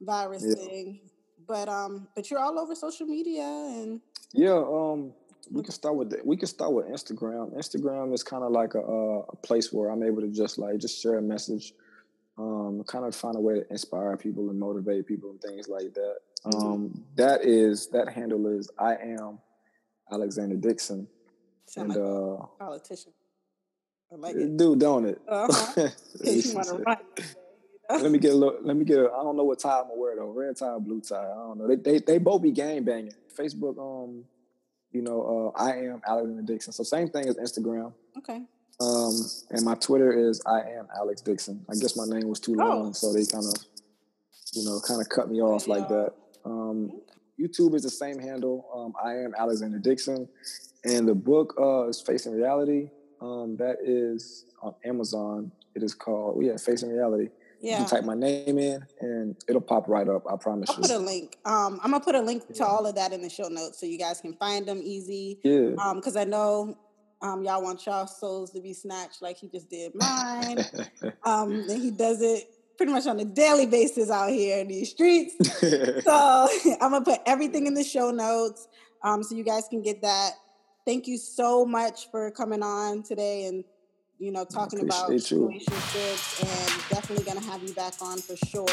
[0.00, 0.54] virus yeah.
[0.54, 1.00] thing.
[1.46, 4.00] But um, but you're all over social media and
[4.32, 4.56] yeah.
[4.56, 5.12] Um,
[5.50, 7.56] we can start with the, we can start with Instagram.
[7.56, 11.00] Instagram is kind of like a, a place where I'm able to just like just
[11.00, 11.72] share a message
[12.38, 15.94] um, kind of find a way to inspire people and motivate people and things like
[15.94, 16.16] that.
[16.46, 16.66] Mm-hmm.
[16.66, 19.38] Um, that is that handle is I am
[20.10, 21.08] Alexander Dixon.
[21.66, 23.12] Sound and, like uh, politician.
[24.12, 24.56] I like it.
[24.56, 25.20] Do don't it?
[25.26, 25.88] Uh-huh.
[27.90, 28.58] let me get a look.
[28.62, 28.98] Let me get.
[28.98, 30.30] A, I don't know what tie I'm gonna wear though.
[30.30, 31.16] Red tie, blue tie.
[31.16, 31.68] I don't know.
[31.68, 33.12] They they, they both be game banging.
[33.36, 33.78] Facebook.
[33.78, 34.24] Um,
[34.92, 36.72] you know, uh, I am Alexander Dixon.
[36.72, 37.92] So same thing as Instagram.
[38.16, 38.42] Okay.
[38.80, 39.14] Um,
[39.50, 41.64] and my Twitter is I am Alex Dixon.
[41.70, 42.92] I guess my name was too long, oh.
[42.92, 43.54] so they kind of,
[44.52, 46.12] you know, kind of cut me off like that.
[46.44, 47.00] Um,
[47.40, 48.66] YouTube is the same handle.
[48.74, 50.28] Um, I am Alexander Dixon,
[50.84, 52.90] and the book uh, is Facing Reality.
[53.20, 55.52] Um, that is on Amazon.
[55.74, 57.28] It is called yeah, Facing Reality.
[57.60, 57.72] Yeah.
[57.72, 60.24] You can type my name in and it'll pop right up.
[60.30, 60.82] I promise I'll you.
[60.82, 61.38] put a link.
[61.44, 62.56] Um, I'm gonna put a link yeah.
[62.56, 65.40] to all of that in the show notes so you guys can find them easy.
[65.42, 65.70] Yeah.
[65.82, 66.76] Um, because I know
[67.22, 70.58] um, y'all want y'all souls to be snatched like he just did mine.
[71.24, 74.90] um, and he does it pretty much on a daily basis out here in these
[74.90, 75.34] streets.
[75.60, 76.48] so
[76.80, 78.68] I'm gonna put everything in the show notes
[79.02, 80.32] um, so you guys can get that.
[80.84, 83.64] Thank you so much for coming on today and
[84.18, 88.66] you know talking about relationships and definitely gonna have you back on for sure.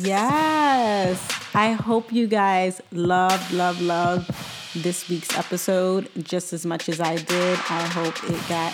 [0.00, 1.37] Yes.
[1.58, 4.24] I hope you guys love, love, love
[4.76, 7.58] this week's episode just as much as I did.
[7.68, 8.72] I hope it got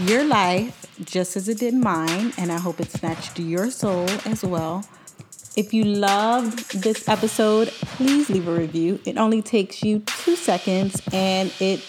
[0.00, 4.44] your life just as it did mine, and I hope it snatched your soul as
[4.44, 4.84] well.
[5.56, 9.00] If you loved this episode, please leave a review.
[9.06, 11.82] It only takes you two seconds and it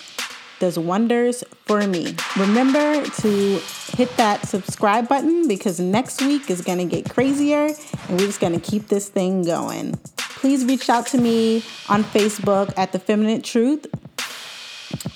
[0.59, 2.15] does wonders for me.
[2.37, 3.59] Remember to
[3.97, 8.39] hit that subscribe button because next week is going to get crazier and we're just
[8.39, 9.99] going to keep this thing going
[10.47, 11.57] please reach out to me
[11.89, 13.85] on Facebook at The Feminine Truth.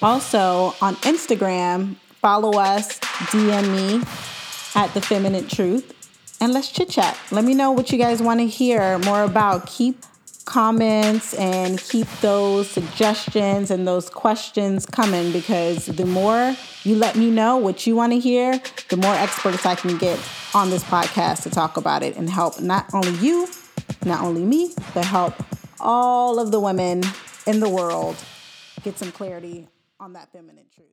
[0.01, 4.03] Also on Instagram, follow us, DM me
[4.75, 7.17] at The Feminine Truth, and let's chit chat.
[7.31, 9.67] Let me know what you guys want to hear more about.
[9.67, 10.03] Keep
[10.43, 17.31] comments and keep those suggestions and those questions coming because the more you let me
[17.31, 18.59] know what you want to hear,
[18.89, 20.19] the more experts I can get
[20.53, 23.47] on this podcast to talk about it and help not only you,
[24.05, 25.33] not only me, but help
[25.79, 27.03] all of the women
[27.47, 28.15] in the world
[28.83, 29.67] get some clarity
[29.99, 30.90] on that feminine truth.